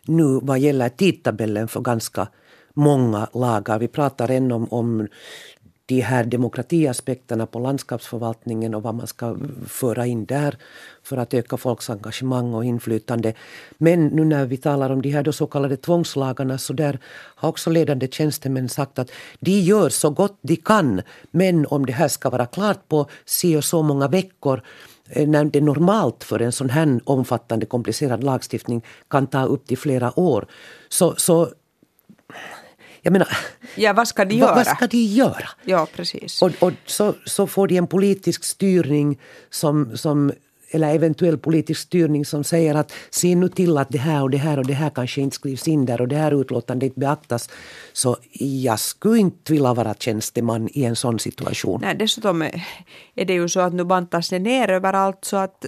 nu 0.06 0.40
vad 0.44 0.60
gäller 0.60 0.90
tidtabellen 0.90 1.68
för 1.68 1.82
ganska 1.82 2.28
många 2.74 3.28
lagar. 3.34 3.80
Vi 3.80 3.88
pratar 3.88 4.32
än 4.32 4.52
om, 4.52 4.68
om 4.74 5.08
de 5.86 6.02
här 6.02 6.24
demokratiaspekterna 6.24 7.46
på 7.46 7.60
landskapsförvaltningen 7.60 8.76
och 8.76 8.84
vad 8.84 8.96
man 8.96 9.08
ska 9.08 9.38
föra 9.68 10.06
in 10.06 10.26
där 10.26 10.58
för 11.04 11.18
att 11.18 11.34
öka 11.34 11.58
folks 11.58 11.90
engagemang 11.90 12.54
och 12.54 12.66
inflytande. 12.66 13.34
Men 13.78 14.08
nu 14.08 14.26
när 14.26 14.46
vi 14.46 14.58
talar 14.58 14.90
om 14.90 15.02
de 15.02 15.10
här 15.10 15.32
så 15.32 15.48
kallade 15.48 15.78
tvångslagarna 15.78 16.58
så 16.58 16.74
där 16.74 17.00
har 17.36 17.50
också 17.50 17.70
ledande 17.70 18.08
tjänstemän 18.08 18.70
sagt 18.70 19.00
att 19.00 19.12
de 19.40 19.52
gör 19.52 19.90
så 19.90 20.10
gott 20.10 20.40
de 20.42 20.56
kan 20.56 21.02
men 21.32 21.66
om 21.66 21.86
det 21.86 21.94
här 21.94 22.08
ska 22.08 22.30
vara 22.30 22.46
klart 22.46 22.88
på 22.88 23.10
si 23.26 23.56
och 23.58 23.64
så 23.64 23.82
många 23.82 24.08
veckor 24.08 24.62
eh, 25.10 25.28
när 25.28 25.46
det 25.46 25.62
normalt 25.62 26.24
för 26.24 26.40
en 26.40 26.52
sån 26.52 26.70
här 26.70 27.00
omfattande 27.04 27.66
komplicerad 27.66 28.24
lagstiftning 28.24 28.82
kan 29.10 29.28
ta 29.28 29.46
upp 29.46 29.68
till 29.68 29.78
flera 29.78 30.20
år 30.20 30.46
så, 30.90 31.16
så 31.16 31.50
jag 33.02 33.12
menar, 33.12 33.28
ja, 33.76 33.94
vad 33.94 34.08
ska 34.08 34.26
de 34.26 34.36
göra? 34.36 34.56
Vad, 34.56 34.68
ska 34.68 34.88
de 34.88 35.06
göra? 35.06 35.50
Ja, 35.66 35.88
precis. 35.96 36.42
Och, 36.42 36.52
och 36.60 36.74
så, 36.86 37.14
så 37.26 37.48
får 37.48 37.68
de 37.68 37.78
en 37.78 37.88
politisk 37.88 38.44
styrning 38.44 39.20
som, 39.50 39.98
som 39.98 40.32
eller 40.74 40.96
eventuell 40.96 41.38
politisk 41.38 41.82
styrning 41.82 42.26
som 42.26 42.44
säger 42.44 42.76
att 42.76 42.92
se 43.10 43.36
nu 43.36 43.50
till 43.50 43.78
att 43.78 43.90
det 43.90 43.98
här 43.98 44.22
och 44.22 44.30
det 44.30 44.38
här 44.38 44.58
och 44.60 44.68
det 44.68 44.74
här 44.74 44.90
kanske 44.90 45.22
inte 45.22 45.36
skrivs 45.36 45.68
in 45.68 45.86
där 45.86 46.02
och 46.02 46.08
det 46.08 46.16
här 46.16 46.42
utlåtandet 46.42 46.88
inte 46.88 47.00
beaktas. 47.00 47.50
Så 47.94 48.18
jag 48.40 48.80
skulle 48.80 49.20
inte 49.20 49.54
vilja 49.54 49.74
vara 49.74 49.94
tjänsteman 49.94 50.70
i 50.74 50.84
en 50.84 50.96
sån 50.96 51.20
situation. 51.20 51.82
Nej, 51.82 51.96
dessutom 51.96 52.42
är 53.16 53.26
det 53.26 53.34
ju 53.34 53.50
så 53.50 53.60
att 53.60 53.74
nu 53.74 53.84
bantas 53.84 54.30
det 54.30 54.40
ner 54.40 54.70
överallt 54.70 55.26
så 55.26 55.38
att 55.38 55.66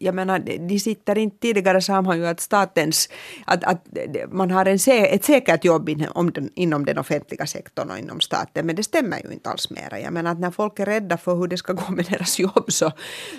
jag 0.00 0.14
menar, 0.14 0.38
de 0.68 0.78
sitter 0.78 1.18
inte, 1.18 1.38
tidigare 1.38 1.80
sa 1.80 2.02
man 2.02 2.18
ju 2.18 2.26
att 2.26 2.40
statens, 2.40 3.08
att, 3.46 3.64
att 3.64 3.86
man 4.30 4.50
har 4.50 4.66
en, 4.66 4.78
ett 4.88 5.24
säkert 5.24 5.64
jobb 5.64 5.88
inom 5.88 6.30
den, 6.30 6.50
inom 6.54 6.84
den 6.84 6.98
offentliga 6.98 7.46
sektorn 7.46 7.90
och 7.90 7.98
inom 7.98 8.20
staten, 8.20 8.66
men 8.66 8.76
det 8.76 8.82
stämmer 8.82 9.20
ju 9.24 9.32
inte 9.32 9.50
alls 9.50 9.70
mera. 9.70 10.00
Jag 10.00 10.12
menar 10.12 10.32
att 10.32 10.40
när 10.40 10.50
folk 10.50 10.78
är 10.78 10.86
rädda 10.86 11.16
för 11.16 11.34
hur 11.34 11.46
det 11.46 11.56
ska 11.56 11.72
gå 11.72 11.92
med 11.92 12.06
deras 12.10 12.38
jobb 12.38 12.64
så, 12.68 12.92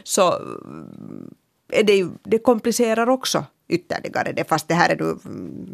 så 0.03 0.33
det, 1.67 2.07
det 2.23 2.39
komplicerar 2.39 3.09
också 3.09 3.45
ytterligare 3.67 4.31
det, 4.31 4.49
fast 4.49 4.67
det 4.67 4.73
här 4.73 4.89
är 4.89 4.95
nu, 4.95 5.17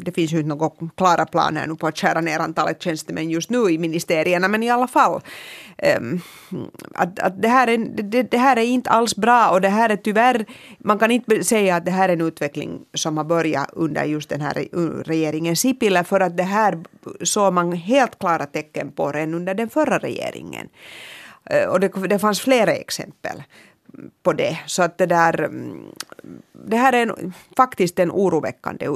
det 0.04 0.12
finns 0.12 0.32
ju 0.32 0.36
inte 0.36 0.48
några 0.48 0.70
klara 0.96 1.26
planer 1.26 1.66
nu 1.66 1.76
på 1.76 1.86
att 1.86 1.98
skära 1.98 2.20
ner 2.20 2.38
antalet 2.38 2.82
tjänstemän 2.82 3.30
just 3.30 3.50
nu 3.50 3.70
i 3.70 3.78
ministerierna, 3.78 4.48
men 4.48 4.62
i 4.62 4.70
alla 4.70 4.86
fall. 4.86 5.20
Um, 6.00 6.20
att, 6.94 7.18
att 7.18 7.42
det, 7.42 7.48
här 7.48 7.68
är, 7.68 7.78
det, 7.78 8.22
det, 8.22 8.38
här 8.38 8.56
är 8.56 8.62
inte 8.62 8.90
alls 8.90 9.16
bra 9.16 9.50
och 9.50 9.60
det 9.60 9.68
här 9.68 9.90
är 9.90 9.96
tyvärr, 9.96 10.46
man 10.78 10.98
kan 10.98 11.10
inte 11.10 11.44
säga 11.44 11.76
att 11.76 11.84
det 11.84 11.90
här 11.90 12.08
är 12.08 12.12
en 12.12 12.20
utveckling 12.20 12.80
som 12.94 13.16
har 13.16 13.24
börjat 13.24 13.70
under 13.72 14.04
just 14.04 14.28
den 14.28 14.40
här 14.40 14.68
regeringen 15.04 15.56
Sipilä, 15.56 16.04
för 16.04 16.20
att 16.20 16.36
det 16.36 16.42
här 16.42 16.78
såg 17.22 17.52
man 17.52 17.72
helt 17.72 18.18
klara 18.18 18.46
tecken 18.46 18.92
på 18.92 19.12
redan 19.12 19.34
under 19.34 19.54
den 19.54 19.70
förra 19.70 19.98
regeringen. 19.98 20.68
Uh, 21.54 21.68
och 21.68 21.80
det, 21.80 21.88
det 22.08 22.18
fanns 22.18 22.40
flera 22.40 22.72
exempel 22.72 23.42
på 24.22 24.32
det. 24.32 24.58
Så 24.66 24.82
att 24.82 24.98
det 24.98 25.06
där, 25.06 25.42
mm, 25.42 25.84
det 26.52 26.76
här 26.76 26.92
är 26.92 27.02
en, 27.02 27.32
faktiskt 27.56 27.98
en 27.98 28.10
oroväckande 28.10 28.88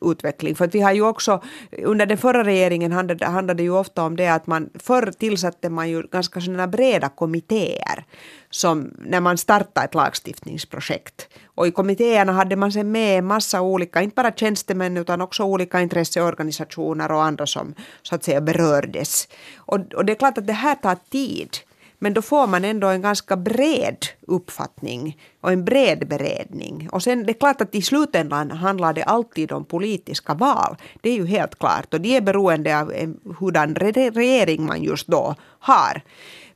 utveckling. 0.00 0.54
För 0.54 0.64
att 0.64 0.74
vi 0.74 0.80
har 0.80 0.92
ju 0.92 1.02
också, 1.02 1.42
under 1.82 2.06
den 2.06 2.18
förra 2.18 2.44
regeringen 2.44 2.92
handlade, 2.92 3.26
handlade 3.26 3.56
det 3.56 3.62
ju 3.62 3.70
ofta 3.70 4.02
om 4.02 4.16
det 4.16 4.28
att 4.28 4.46
man, 4.46 4.70
förr 4.74 5.12
tillsatte 5.18 5.70
man 5.70 5.90
ju 5.90 6.02
ganska 6.02 6.40
sådana 6.40 6.66
breda 6.66 7.08
kommittéer 7.08 8.04
som 8.50 8.90
när 8.98 9.20
man 9.20 9.38
startade 9.38 9.84
ett 9.84 9.94
lagstiftningsprojekt. 9.94 11.28
Och 11.44 11.66
i 11.66 11.70
kommittéerna 11.70 12.32
hade 12.32 12.56
man 12.56 12.72
sen 12.72 12.92
med 12.92 13.18
en 13.18 13.24
massa 13.24 13.60
olika, 13.60 14.02
inte 14.02 14.14
bara 14.14 14.32
tjänstemän 14.32 14.96
utan 14.96 15.20
också 15.20 15.42
olika 15.42 15.80
intresseorganisationer 15.80 17.12
och 17.12 17.24
andra 17.24 17.46
som 17.46 17.74
så 18.02 18.14
att 18.14 18.24
säga 18.24 18.40
berördes. 18.40 19.28
Och, 19.56 19.94
och 19.94 20.04
det 20.04 20.12
är 20.12 20.16
klart 20.16 20.38
att 20.38 20.46
det 20.46 20.52
här 20.52 20.74
tar 20.74 20.96
tid. 21.10 21.50
Men 21.98 22.14
då 22.14 22.22
får 22.22 22.46
man 22.46 22.64
ändå 22.64 22.86
en 22.86 23.02
ganska 23.02 23.36
bred 23.36 24.06
uppfattning 24.26 25.18
och 25.40 25.52
en 25.52 25.64
bred 25.64 26.08
beredning. 26.08 26.88
Och 26.92 27.02
sen 27.02 27.26
det 27.26 27.32
är 27.32 27.38
klart 27.38 27.60
att 27.60 27.74
i 27.74 27.82
slutändan 27.82 28.50
handlar 28.50 28.92
det 28.92 29.02
alltid 29.02 29.52
om 29.52 29.64
politiska 29.64 30.34
val. 30.34 30.76
Det 31.00 31.10
är 31.10 31.14
ju 31.14 31.26
helt 31.26 31.58
klart 31.58 31.94
och 31.94 32.00
de 32.00 32.16
är 32.16 32.20
beroende 32.20 32.80
av 32.80 32.92
eh, 32.92 33.08
hurdan 33.38 33.74
regering 33.74 34.66
man 34.66 34.82
just 34.82 35.06
då 35.06 35.34
har. 35.58 36.02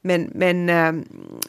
Men, 0.04 0.30
men, 0.34 0.68
eh, 0.68 0.92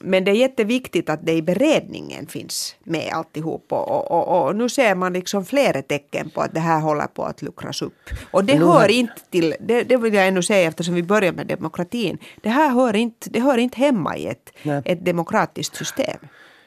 men 0.01 0.23
det 0.23 0.31
är 0.31 0.35
jätteviktigt 0.35 1.09
att 1.09 1.25
det 1.25 1.33
i 1.33 1.41
beredningen 1.41 2.27
finns 2.27 2.75
med 2.83 3.09
alltihop. 3.13 3.65
Och, 3.71 3.89
och, 3.89 4.11
och, 4.11 4.47
och 4.47 4.55
nu 4.55 4.69
ser 4.69 4.95
man 4.95 5.13
liksom 5.13 5.45
flera 5.45 5.81
tecken 5.81 6.29
på 6.29 6.41
att 6.41 6.53
det 6.53 6.59
här 6.59 6.79
håller 6.79 7.07
på 7.07 7.23
att 7.23 7.41
luckras 7.41 7.81
upp. 7.81 8.09
Och 8.31 8.45
det 8.45 8.57
hör 8.57 8.91
inte 8.91 9.21
till, 9.29 9.55
det, 9.59 9.83
det 9.83 9.97
vill 9.97 10.13
jag 10.13 10.27
ännu 10.27 10.43
säga 10.43 10.67
eftersom 10.67 10.95
vi 10.95 11.03
börjar 11.03 11.33
med 11.33 11.47
demokratin, 11.47 12.17
det 12.41 12.49
här 12.49 12.69
hör 12.69 12.95
inte, 12.95 13.29
det 13.29 13.39
hör 13.39 13.57
inte 13.57 13.77
hemma 13.77 14.17
i 14.17 14.27
ett, 14.27 14.51
ett 14.85 15.05
demokratiskt 15.05 15.75
system. 15.75 16.17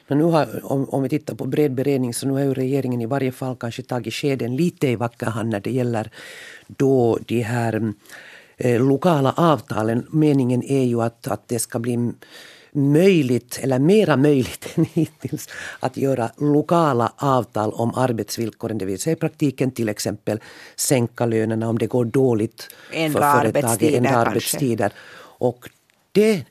Men 0.08 0.18
nu 0.18 0.24
har, 0.24 0.72
om, 0.72 0.88
om 0.88 1.02
vi 1.02 1.08
tittar 1.08 1.34
på 1.34 1.44
bred 1.44 1.74
beredning 1.74 2.14
så 2.14 2.26
nu 2.26 2.32
har 2.32 2.40
ju 2.40 2.54
regeringen 2.54 3.00
i 3.00 3.06
varje 3.06 3.32
fall 3.32 3.56
kanske 3.56 3.82
tagit 3.82 4.14
skeden 4.14 4.56
lite 4.56 4.88
i 4.88 4.96
vacker 4.96 5.26
hand 5.26 5.50
när 5.50 5.60
det 5.60 5.70
gäller 5.70 6.10
då 6.66 7.18
de 7.26 7.42
här 7.42 7.74
Eh, 7.76 7.92
lokala 8.58 9.34
avtalen. 9.36 10.06
Meningen 10.10 10.62
är 10.62 10.84
ju 10.84 11.02
att, 11.02 11.28
att 11.28 11.48
det 11.48 11.58
ska 11.58 11.78
bli 11.78 12.12
möjligt, 12.72 13.58
eller 13.62 13.78
mera 13.78 14.16
möjligt 14.16 14.68
än 14.74 14.84
hittills, 14.84 15.48
att 15.80 15.96
göra 15.96 16.30
lokala 16.36 17.12
avtal 17.16 17.72
om 17.72 17.94
arbetsvillkoren. 17.94 18.78
Det 18.78 18.84
vill 18.84 18.98
säga 18.98 19.12
i 19.12 19.16
praktiken 19.16 19.70
till 19.70 19.88
exempel 19.88 20.40
sänka 20.76 21.26
lönerna 21.26 21.68
om 21.68 21.78
det 21.78 21.86
går 21.86 22.04
dåligt 22.04 22.68
ändra 22.92 23.32
för 23.32 23.40
företaget. 23.40 23.94
Ändra 23.94 24.16
arbetstider. 24.16 24.92
Och 25.38 25.68
det, 26.16 26.44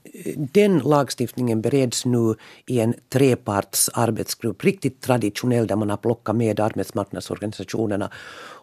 den 0.54 0.80
lagstiftningen 0.80 1.62
bereds 1.62 2.06
nu 2.06 2.36
i 2.66 2.80
en 2.80 2.94
treparts 3.10 3.90
arbetsgrupp, 3.94 4.64
riktigt 4.64 5.02
traditionell 5.02 5.68
där 5.68 5.76
man 5.76 5.90
har 5.90 5.98
plockat 5.98 6.36
med 6.36 6.60
arbetsmarknadsorganisationerna. 6.60 8.10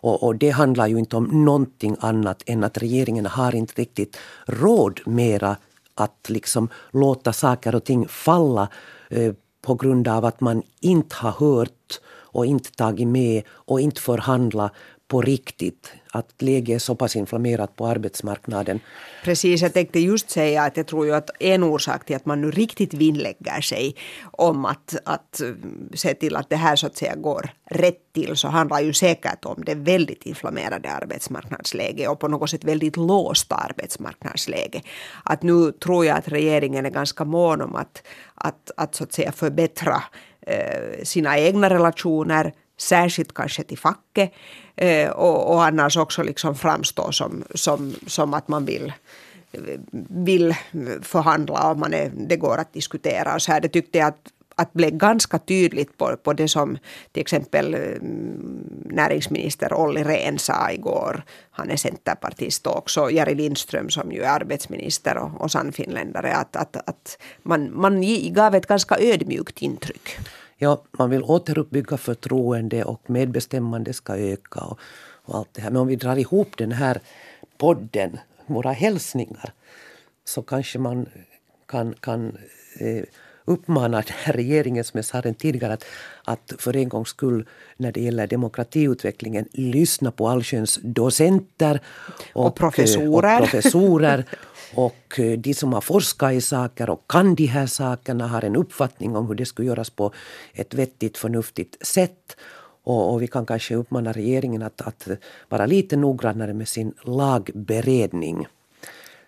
Och, 0.01 0.23
och, 0.23 0.37
det 0.37 0.51
handlar 0.51 0.87
ju 0.87 0.99
inte 0.99 1.17
om 1.17 1.45
någonting 1.45 1.97
annat 2.01 2.43
än 2.47 2.65
att 2.65 2.79
regeringen 2.79 3.27
har 3.27 3.55
inte 3.55 3.83
riktigt 3.83 4.19
råd 4.47 5.01
mera 5.07 5.57
att 5.95 6.27
liksom 6.29 6.69
låta 6.91 7.33
saker 7.33 7.75
och 7.75 7.85
ting 7.85 8.09
falla 8.09 8.69
eh, 9.11 9.33
på 9.63 9.75
grund 9.75 10.09
av 10.09 10.25
att 10.25 10.41
man 10.41 10.63
inte 10.81 11.17
har 11.17 11.33
hört 11.33 12.01
och 12.33 12.47
inte 12.47 12.73
tagit 12.73 13.09
med 13.09 13.43
och 13.49 13.81
inte 13.81 14.01
förhandla 14.01 14.71
på 15.09 15.23
riktigt. 15.23 15.93
Att 16.15 16.43
läget 16.43 16.75
är 16.75 16.79
så 16.79 16.95
pass 16.95 17.17
inflammerat 17.17 17.77
på 17.77 17.87
arbetsmarknaden. 17.87 18.81
Precis, 19.25 19.63
jag 19.63 19.73
tänkte 19.73 20.01
just 20.01 20.31
säga 20.31 20.63
att 20.63 20.77
jag 20.77 20.87
tror 20.87 21.07
ju 21.07 21.15
att 21.15 21.31
en 21.41 21.63
orsak 21.63 22.05
till 22.05 22.17
att 22.17 22.27
man 22.27 22.41
nu 22.41 22.51
riktigt 22.51 22.95
vinnlägger 22.95 23.61
sig 23.61 23.97
om 24.33 24.65
att, 24.65 24.97
att 25.05 25.41
mm, 25.41 25.89
se 25.95 26.15
till 26.15 26.37
att 26.37 26.51
det 26.51 26.57
här 26.57 26.77
så 26.77 26.87
att 26.87 26.97
säga 26.97 27.15
går 27.15 27.51
rätt 27.65 28.13
till 28.13 28.37
så 28.37 28.49
handlar 28.49 28.81
ju 28.81 28.93
säkert 28.93 29.45
om 29.45 29.65
det 29.65 29.75
väldigt 29.75 30.27
inflammerade 30.27 30.91
arbetsmarknadsläget 30.91 32.09
och 32.09 32.21
på 32.21 32.29
något 32.29 32.51
sätt 32.51 32.65
väldigt 32.65 32.97
låsta 32.97 33.55
arbetsmarknadsläge. 33.55 34.83
Att 35.25 35.43
nu 35.43 35.73
tror 35.73 36.07
jag 36.07 36.19
att 36.19 36.29
regeringen 36.29 36.87
är 36.87 36.91
ganska 36.91 37.25
mån 37.25 37.61
om 37.61 37.77
att, 37.77 38.03
att, 38.35 38.71
att 38.77 38.95
så 38.95 39.05
att 39.05 39.13
säga 39.13 39.33
förbättra 39.33 40.03
eh, 40.47 41.05
sina 41.05 41.39
egna 41.39 41.71
relationer, 41.71 42.53
särskilt 42.79 43.35
kanske 43.35 43.63
till 43.63 43.79
facket 43.79 44.33
Eh, 44.77 45.11
och, 45.11 45.55
och 45.55 45.65
annars 45.65 45.97
också 45.97 46.23
liksom 46.23 46.55
framstå 46.55 47.13
som, 47.13 47.45
som, 47.55 47.95
som 48.07 48.35
att 48.35 48.49
man 48.49 48.65
vill 48.65 48.93
vill 50.09 50.55
förhandla 51.03 51.71
och 51.71 51.79
man 51.79 51.95
är, 51.95 52.13
det 52.15 52.37
går 52.37 52.59
att 52.59 52.73
diskutera. 52.73 53.35
Och 53.35 53.43
så 53.43 53.53
här, 53.53 53.61
det 53.61 53.69
tyckte 53.69 53.99
jag 53.99 54.09
att 54.09 54.33
att 54.57 54.73
blev 54.73 54.91
ganska 54.91 55.39
tydligt 55.39 55.99
på, 55.99 56.17
på 56.23 56.33
det 56.33 56.49
som 56.49 56.79
till 57.13 57.21
exempel 57.21 57.75
mm, 57.75 58.01
näringsminister 58.85 59.75
Olli 59.75 60.05
Rehn 60.05 60.39
sa 60.39 60.71
igår. 60.71 61.25
Han 61.51 61.71
är 61.71 61.77
centerpartist 61.77 62.67
och 62.67 62.77
också 62.79 63.11
Jari 63.11 63.35
Lindström 63.35 63.91
som 63.91 64.13
ju 64.13 64.23
är 64.23 64.29
arbetsminister 64.29 65.17
och, 65.17 65.41
och 65.41 65.51
sannfinländare. 65.51 66.35
Att, 66.35 66.57
att, 66.57 66.77
att 66.77 67.19
man, 67.43 67.81
man 67.81 68.03
gav 68.33 68.55
ett 68.55 68.67
ganska 68.67 68.97
ödmjukt 68.99 69.63
intryck. 69.63 70.19
Ja, 70.63 70.83
man 70.91 71.11
vill 71.11 71.23
återuppbygga 71.23 71.97
förtroende 71.97 72.85
och 72.85 73.11
medbestämmande 73.11 73.93
ska 73.93 74.17
öka 74.17 74.61
och, 74.61 74.79
och 75.25 75.35
allt 75.39 75.55
det 75.55 75.63
här. 75.63 75.71
Men 75.71 75.81
om 75.81 75.87
vi 75.87 75.97
drar 75.97 76.17
ihop 76.17 76.57
den 76.57 76.73
här 76.73 77.01
podden, 77.59 78.19
våra 78.47 78.73
hälsningar, 78.73 79.53
så 80.25 80.43
kanske 80.43 80.79
man 80.79 81.07
kan, 81.67 81.95
kan 81.95 82.39
eh, 82.81 83.05
uppmanar 83.45 84.07
regeringen, 84.33 84.85
som 84.85 84.99
jag 84.99 85.05
sa 85.05 85.21
den 85.21 85.35
tidigare, 85.35 85.73
att, 85.73 85.85
att 86.25 86.53
för 86.59 86.77
en 86.77 86.89
gångs 86.89 87.09
skull 87.09 87.49
när 87.77 87.93
det 87.93 88.01
gäller 88.01 88.27
demokratiutvecklingen 88.27 89.49
lyssna 89.53 90.11
på 90.11 90.29
allsköns 90.29 90.79
docenter 90.83 91.81
och, 92.33 92.47
och 92.47 92.55
professorer. 92.55 93.41
Och, 93.41 93.49
professorer 93.51 94.25
och 94.75 95.19
eh, 95.19 95.39
de 95.39 95.55
som 95.55 95.73
har 95.73 95.81
forskat 95.81 96.33
i 96.33 96.41
saker 96.41 96.91
och 96.91 97.05
kan 97.09 97.35
de 97.35 97.47
här 97.47 97.67
sakerna 97.67 98.29
har 98.29 98.45
en 98.45 98.57
uppfattning 98.57 99.17
om 99.17 99.27
hur 99.27 99.35
det 99.35 99.47
skulle 99.47 99.69
göras 99.69 99.91
på 99.91 100.13
ett 100.55 100.75
vettigt, 100.75 101.19
förnuftigt 101.19 101.87
sätt. 101.87 102.37
Och, 102.85 103.13
och 103.13 103.23
vi 103.23 103.27
kan 103.27 103.47
kanske 103.47 103.75
uppmana 103.75 104.13
regeringen 104.13 104.63
att, 104.63 104.81
att 104.81 105.09
vara 105.49 105.67
lite 105.67 105.97
noggrannare 105.97 106.55
med 106.55 106.69
sin 106.69 106.95
lagberedning. 107.03 108.47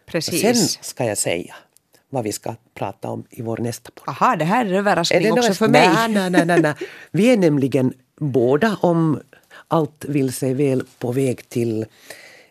Precis. 0.07 0.35
Och 0.35 0.40
sen 0.40 0.85
ska 0.85 1.05
jag 1.05 1.18
säga 1.18 1.55
vad 2.14 2.24
vi 2.24 2.33
ska 2.33 2.55
prata 2.74 3.09
om 3.09 3.24
i 3.31 3.42
vår 3.42 3.57
nästa 3.59 3.90
podd. 3.94 4.09
Aha, 4.09 4.37
det 4.37 4.44
här 4.44 4.64
är 4.64 4.68
en 4.68 4.74
överraskning 4.77 5.33
också 5.33 5.55
för 5.55 5.68
mig. 5.68 5.88
Nej, 6.09 6.31
nej, 6.31 6.46
nej, 6.46 6.61
nej. 6.62 6.74
Vi 7.11 7.33
är 7.33 7.37
nämligen 7.37 7.92
båda, 8.16 8.77
om 8.81 9.20
allt 9.68 10.05
vill 10.05 10.33
sig 10.33 10.55
väl, 10.55 10.83
på 10.98 11.12
väg 11.12 11.48
till 11.48 11.87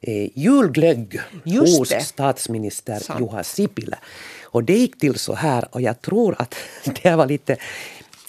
eh, 0.01 0.29
julglögg 0.39 1.19
Just 1.43 1.79
hos 1.79 1.89
det. 1.89 2.01
statsminister 2.01 2.99
Sant. 2.99 3.19
Juha 3.19 3.43
Sipilä. 3.43 3.97
Och 4.43 4.63
det 4.63 4.77
gick 4.77 4.99
till 4.99 5.19
så 5.19 5.33
här, 5.33 5.67
och 5.71 5.81
jag 5.81 6.01
tror 6.01 6.35
att 6.39 6.55
det 7.03 7.15
var 7.15 7.27
lite 7.27 7.57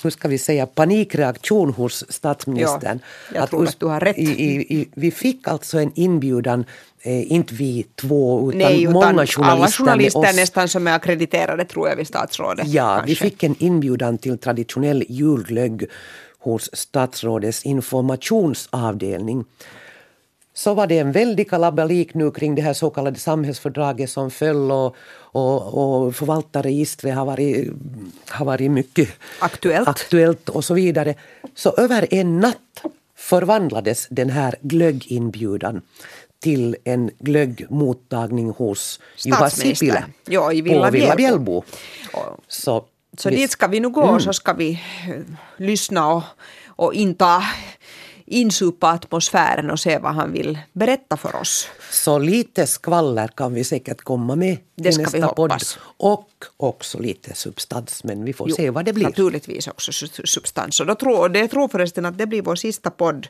hur 0.05 0.11
ska 0.11 0.29
vi 0.29 0.39
säga, 0.39 0.67
panikreaktion 0.67 1.73
hos 1.73 2.13
statsministern. 2.13 3.01
Ja, 3.33 3.41
jag 3.41 3.51
tror 3.51 3.69
att 3.69 3.81
du 3.81 3.87
har 3.87 4.01
rätt. 4.01 4.19
I, 4.19 4.23
i, 4.23 4.89
vi 4.95 5.11
fick 5.11 5.49
alltså 5.49 5.79
en 5.79 5.93
inbjudan 5.95 6.65
eh, 7.03 7.33
inte 7.33 7.55
vi 7.55 7.87
två 7.95 8.53
utan 8.53 8.59
Nej, 8.59 8.89
många 8.89 9.27
journalister 9.27 9.43
alla 9.43 9.69
journalister 9.69 10.37
nästan 10.37 10.69
som 10.69 10.87
är 10.87 10.93
akkrediterade 10.93 11.65
tror 11.65 11.89
jag 11.89 11.97
vid 11.97 12.07
statsrådet. 12.07 12.69
Ja, 12.69 12.95
kanske. 12.95 13.07
vi 13.07 13.15
fick 13.15 13.43
en 13.43 13.57
inbjudan 13.59 14.19
till 14.19 14.39
traditionell 14.39 15.05
julglögg 15.09 15.87
hos 16.39 16.71
statsrådets 16.77 17.63
informationsavdelning 17.63 19.45
så 20.55 20.75
var 20.75 20.87
det 20.87 20.99
en 20.99 21.13
väldig 21.13 21.51
kalabalik 21.51 22.15
nu 22.15 22.31
kring 22.31 22.55
det 22.55 22.63
här 22.63 22.73
så 22.73 22.91
kallade 22.91 23.19
samhällsfördraget 23.19 24.11
som 24.11 24.31
föll 24.31 24.71
och, 24.73 24.97
och, 25.17 25.75
och 25.75 26.17
förvaltarregistret 26.17 27.15
har 27.15 27.25
varit, 27.25 27.73
har 28.29 28.47
varit 28.47 28.71
mycket 28.71 29.09
aktuellt. 29.39 29.89
aktuellt 29.89 30.49
och 30.49 30.65
så 30.65 30.75
vidare. 30.75 31.15
Så 31.55 31.75
över 31.77 32.15
en 32.15 32.41
natt 32.41 32.83
förvandlades 33.17 34.07
den 34.11 34.31
här 34.31 34.55
glögginbjudan 34.61 35.83
till 36.41 36.77
en 36.85 37.11
glöggmottagning 37.19 38.51
hos 38.51 39.01
Juha 39.25 39.51
Sipilä 39.51 40.05
ja, 40.27 40.53
i 40.53 40.61
Villa 40.61 40.85
på 40.85 40.91
Villa 40.91 41.17
Bjällbo. 41.17 41.65
Så, 42.49 42.85
så 43.19 43.31
dit 43.31 43.51
ska 43.51 43.67
vi 43.67 43.81
nu 43.81 43.89
gå 43.89 44.03
mm. 44.03 44.21
så 44.21 44.33
ska 44.33 44.53
vi 44.53 44.71
eh, 44.73 45.21
lyssna 45.57 46.15
och, 46.15 46.23
och 46.67 46.95
inta 46.95 47.43
insupa 48.27 48.91
atmosfären 48.91 49.71
och 49.71 49.81
se 49.81 49.99
vad 49.99 50.15
han 50.15 50.33
vill 50.33 50.59
berätta 50.73 51.17
för 51.17 51.37
oss. 51.37 51.69
Så 51.91 52.19
lite 52.19 52.67
skvaller 52.67 53.29
kan 53.29 53.55
vi 53.55 53.65
säkert 53.65 54.03
komma 54.03 54.37
med 54.37 54.59
det 54.75 54.93
ska 54.93 55.03
nästa 55.03 55.17
vi 55.19 55.23
hoppas. 55.23 55.75
podd. 55.75 55.83
Och 55.97 56.31
också 56.57 56.99
lite 56.99 57.35
substans, 57.35 58.05
men 58.05 58.25
vi 58.25 58.33
får 58.33 58.49
jo, 58.49 58.55
se 58.57 58.71
vad 58.71 58.85
det 58.85 58.93
blir. 58.93 59.05
Naturligtvis 59.05 59.69
också 59.69 59.93
substans. 60.25 60.81
Och 60.81 60.87
då 60.87 60.95
tror, 60.95 61.29
det 61.29 61.49
tror 61.49 61.69
förresten 61.69 62.07
att 62.07 62.19
det 62.19 62.27
blir 62.27 62.43
vår 62.43 62.57
sista 62.57 62.91
podd 62.91 63.27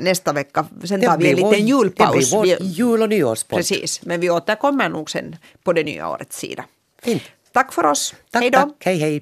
nästa 0.00 0.32
vecka. 0.32 0.66
Sen 0.84 1.00
tar 1.00 1.18
vi 1.18 1.30
en 1.30 1.36
liten 1.36 1.66
julpaus. 1.66 2.30
Det 2.30 2.40
blir 2.40 2.56
vår 2.58 2.66
jul 2.66 3.02
och 3.02 3.08
nyårspodd. 3.08 3.56
Precis, 3.56 4.02
men 4.02 4.20
vi 4.20 4.30
återkommer 4.30 4.88
nog 4.88 5.10
sen 5.10 5.36
på 5.62 5.72
det 5.72 5.84
nya 5.84 6.08
årets 6.08 6.38
sida. 6.38 6.64
Fint. 7.02 7.22
Tack 7.52 7.72
för 7.72 7.86
oss. 7.86 8.14
Tack, 8.30 8.42
hej 8.42 8.50
då. 8.50 8.58
Tack, 8.58 8.74
hej 8.80 8.98
hej. 8.98 9.20